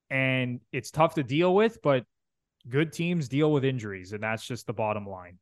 [0.10, 2.05] and it's tough to deal with, but
[2.70, 5.38] good teams deal with injuries, and that's just the bottom line.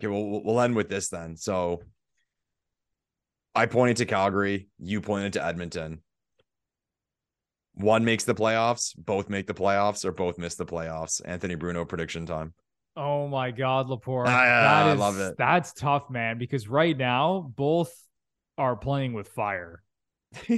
[0.00, 1.36] Okay, well, we'll- end with this then.
[1.36, 1.82] So
[3.54, 6.02] I pointed to Calgary, you pointed to Edmonton.
[7.74, 11.20] One makes the playoffs, both make the playoffs, or both miss the playoffs.
[11.24, 12.54] Anthony Bruno prediction time.
[12.96, 14.24] Oh my God, Lepore.
[14.26, 15.36] Ah, yeah, That I is- love it.
[15.38, 17.92] That's tough, man, because right now both
[18.56, 19.82] are playing with fire.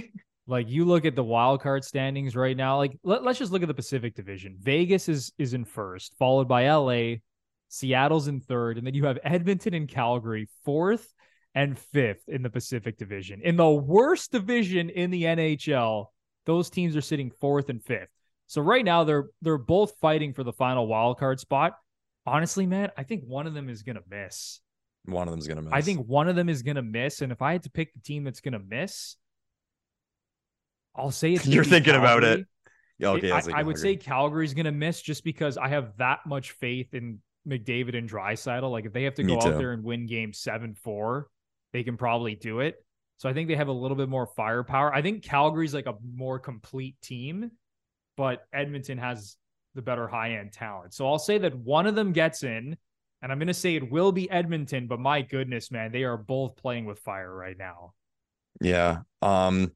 [0.51, 3.63] like you look at the wild card standings right now, like let, us just look
[3.63, 4.57] at the Pacific Division.
[4.61, 7.19] Vegas is is in first, followed by LA,
[7.69, 11.15] Seattle's in third, and then you have Edmonton and Calgary fourth
[11.55, 13.41] and fifth in the Pacific Division.
[13.43, 16.07] In the worst division in the NHL,
[16.47, 18.11] those teams are sitting fourth and fifth.
[18.49, 21.75] So right now they're they're both fighting for the final wild card spot.
[22.27, 24.61] Honestly, man, I think one of them is gonna miss.
[25.05, 25.73] One of them's gonna miss.
[25.73, 27.23] I think one of them is gonna miss.
[27.23, 29.17] And if I had to pick the team that's gonna miss,
[30.95, 32.47] I'll say it's You're thinking about it.
[32.99, 33.31] Yeah, okay.
[33.33, 37.21] I, I would say Calgary's gonna miss just because I have that much faith in
[37.49, 38.71] McDavid and Draisaitl.
[38.71, 41.29] Like if they have to go out there and win game seven four,
[41.73, 42.77] they can probably do it.
[43.17, 44.95] So I think they have a little bit more firepower.
[44.95, 47.51] I think Calgary's like a more complete team,
[48.17, 49.37] but Edmonton has
[49.75, 50.95] the better high end talent.
[50.95, 52.77] So I'll say that one of them gets in,
[53.23, 56.57] and I'm gonna say it will be Edmonton, but my goodness, man, they are both
[56.57, 57.95] playing with fire right now.
[58.61, 58.99] Yeah.
[59.23, 59.73] Um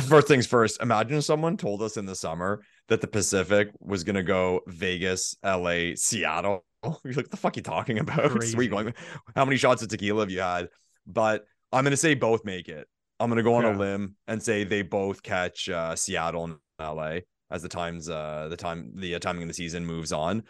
[0.08, 4.22] first things first, imagine someone told us in the summer that the Pacific was gonna
[4.22, 6.64] go Vegas, LA, Seattle.
[7.04, 8.32] You're like, the fuck you talking about?
[8.34, 8.94] Where you going?
[9.34, 10.68] How many shots of tequila have you had?
[11.06, 12.86] But I'm gonna say both make it.
[13.18, 13.74] I'm gonna go on Yeah.
[13.74, 17.20] a limb and say they both catch uh, Seattle and LA
[17.50, 20.42] as the times uh the time the uh, timing of the season moves on.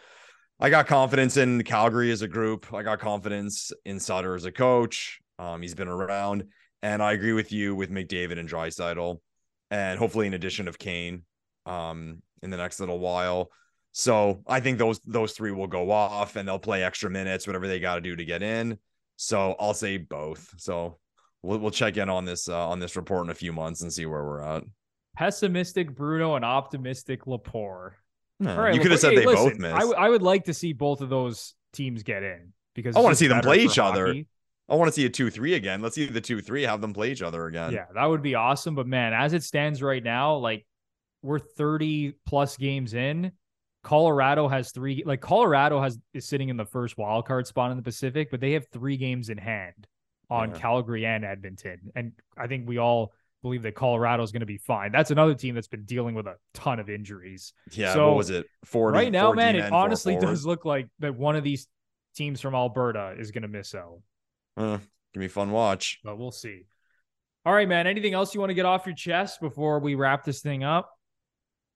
[0.59, 2.73] I got confidence in Calgary as a group.
[2.73, 5.19] I got confidence in Sutter as a coach.
[5.37, 6.45] Um, he's been around,
[6.81, 9.19] and I agree with you with McDavid and Draisaitl,
[9.71, 11.23] and hopefully an addition of Kane,
[11.65, 13.51] um, in the next little while.
[13.91, 17.67] So I think those those three will go off, and they'll play extra minutes, whatever
[17.67, 18.77] they got to do to get in.
[19.15, 20.53] So I'll say both.
[20.57, 20.99] So
[21.41, 23.91] we'll we'll check in on this uh, on this report in a few months and
[23.91, 24.63] see where we're at.
[25.15, 27.25] Pessimistic Bruno and optimistic
[28.45, 29.75] All right, you could have said hey, they listen, both missed.
[29.75, 32.99] I, w- I would like to see both of those teams get in because I
[32.99, 34.13] wanna see them play each other.
[34.69, 35.81] I want to see a two three again.
[35.81, 37.71] Let's see the two three have them play each other again.
[37.71, 38.75] Yeah, that would be awesome.
[38.75, 40.65] But man, as it stands right now, like
[41.21, 43.31] we're 30 plus games in.
[43.83, 47.77] Colorado has three like Colorado has is sitting in the first wild card spot in
[47.77, 49.87] the Pacific, but they have three games in hand
[50.29, 50.57] on Yeah.
[50.57, 51.79] Calgary and Edmonton.
[51.95, 53.13] And I think we all
[53.43, 54.91] believe that Colorado is going to be fine.
[54.91, 57.53] That's another team that's been dealing with a ton of injuries.
[57.71, 58.45] Yeah, So, what was it?
[58.65, 61.67] 40, right now, man, it honestly does look like that one of these
[62.13, 63.99] teams from Alberta is going to miss out.
[64.57, 64.77] Uh,
[65.13, 65.99] give me a fun watch.
[66.03, 66.63] but we'll see.
[67.45, 67.87] All right, man.
[67.87, 70.89] Anything else you want to get off your chest before we wrap this thing up?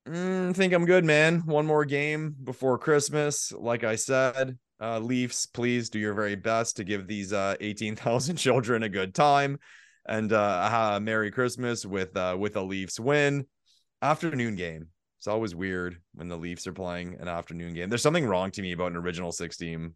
[0.07, 1.41] Mm, think I'm good, man.
[1.45, 3.53] One more game before Christmas.
[3.53, 8.35] Like I said, uh, Leafs, please do your very best to give these uh, 18,000
[8.37, 9.59] children a good time
[10.07, 13.45] and uh, a Merry Christmas with uh, with a Leafs win.
[14.01, 14.87] Afternoon game.
[15.19, 17.89] It's always weird when the Leafs are playing an afternoon game.
[17.89, 19.93] There's something wrong to me about an original six team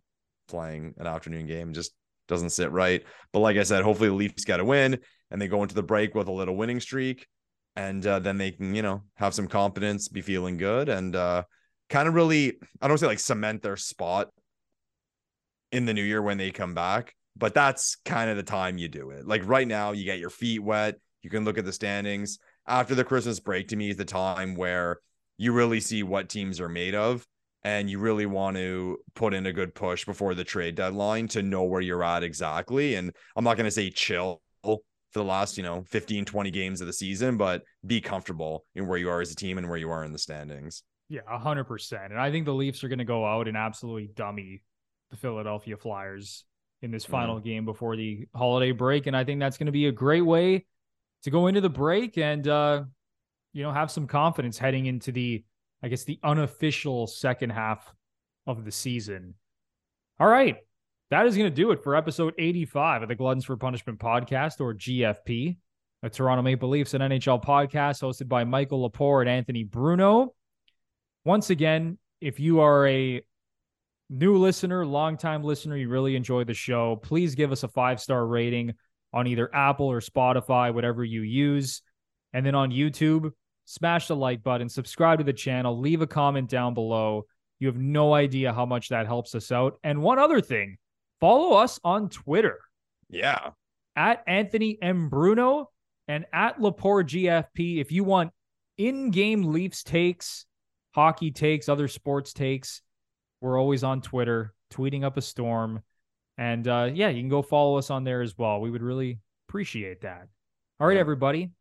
[0.48, 1.74] playing an afternoon game.
[1.74, 1.92] Just
[2.28, 3.04] doesn't sit right.
[3.32, 5.00] But like I said, hopefully the Leafs got a win
[5.32, 7.28] and they go into the break with a little winning streak
[7.76, 11.44] and uh, then they can you know have some confidence be feeling good and uh
[11.90, 14.30] kind of really i don't say like cement their spot
[15.72, 18.88] in the new year when they come back but that's kind of the time you
[18.88, 19.28] do it.
[19.28, 22.38] Like right now you get your feet wet you can look at the standings.
[22.68, 25.00] After the christmas break to me is the time where
[25.38, 27.26] you really see what teams are made of
[27.66, 31.44] and you really want to put in a good push before the trade deadline to
[31.44, 34.42] know where you're at exactly and i'm not going to say chill
[35.16, 38.86] for the last, you know, 15, 20 games of the season, but be comfortable in
[38.86, 40.84] where you are as a team and where you are in the standings.
[41.08, 42.12] Yeah, hundred percent.
[42.12, 44.62] And I think the Leafs are going to go out and absolutely dummy
[45.12, 46.44] the Philadelphia Flyers
[46.82, 49.86] in this final game before the holiday break, and I think that's going to be
[49.86, 50.66] a great way
[51.24, 52.84] to go into the break and uh,
[53.54, 55.46] you know have some confidence heading into the,
[55.86, 57.94] I guess, the unofficial second half
[58.48, 59.36] of the season.
[60.20, 60.58] All right.
[61.12, 64.60] That is going to do it for episode 85 of the Gluttons for Punishment podcast
[64.60, 65.58] or GFP.
[66.02, 70.34] a Toronto Maple Leafs and NHL podcast hosted by Michael Lepore and Anthony Bruno.
[71.24, 73.22] Once again, if you are a
[74.10, 78.26] new listener, longtime listener, you really enjoy the show, please give us a five star
[78.26, 78.74] rating
[79.14, 81.84] on either Apple or Spotify, whatever you use.
[82.34, 83.34] And then on YouTube,
[83.66, 87.26] smash the like button, subscribe to the channel, leave a comment down below.
[87.60, 89.80] You have no idea how much that helps us out.
[89.84, 90.78] And one other thing,
[91.20, 92.60] follow us on Twitter.
[93.10, 93.52] Yeah.
[93.96, 95.10] At Anthony M.
[95.10, 95.70] Bruno
[96.08, 97.80] and at Lepore GFP.
[97.80, 98.32] If you want
[98.78, 100.46] in game Leafs takes,
[100.94, 102.82] hockey takes, other sports takes,
[103.42, 105.82] we're always on Twitter, tweeting up a storm.
[106.38, 108.60] And uh, yeah, you can go follow us on there as well.
[108.60, 110.28] We would really appreciate that.
[110.80, 111.52] All right, everybody.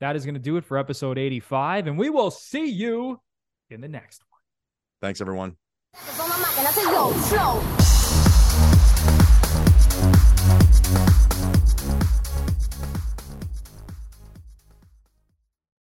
[0.00, 1.86] That is going to do it for episode 85.
[1.86, 3.20] And we will see you
[3.70, 4.40] in the next one.
[5.00, 5.56] Thanks, everyone.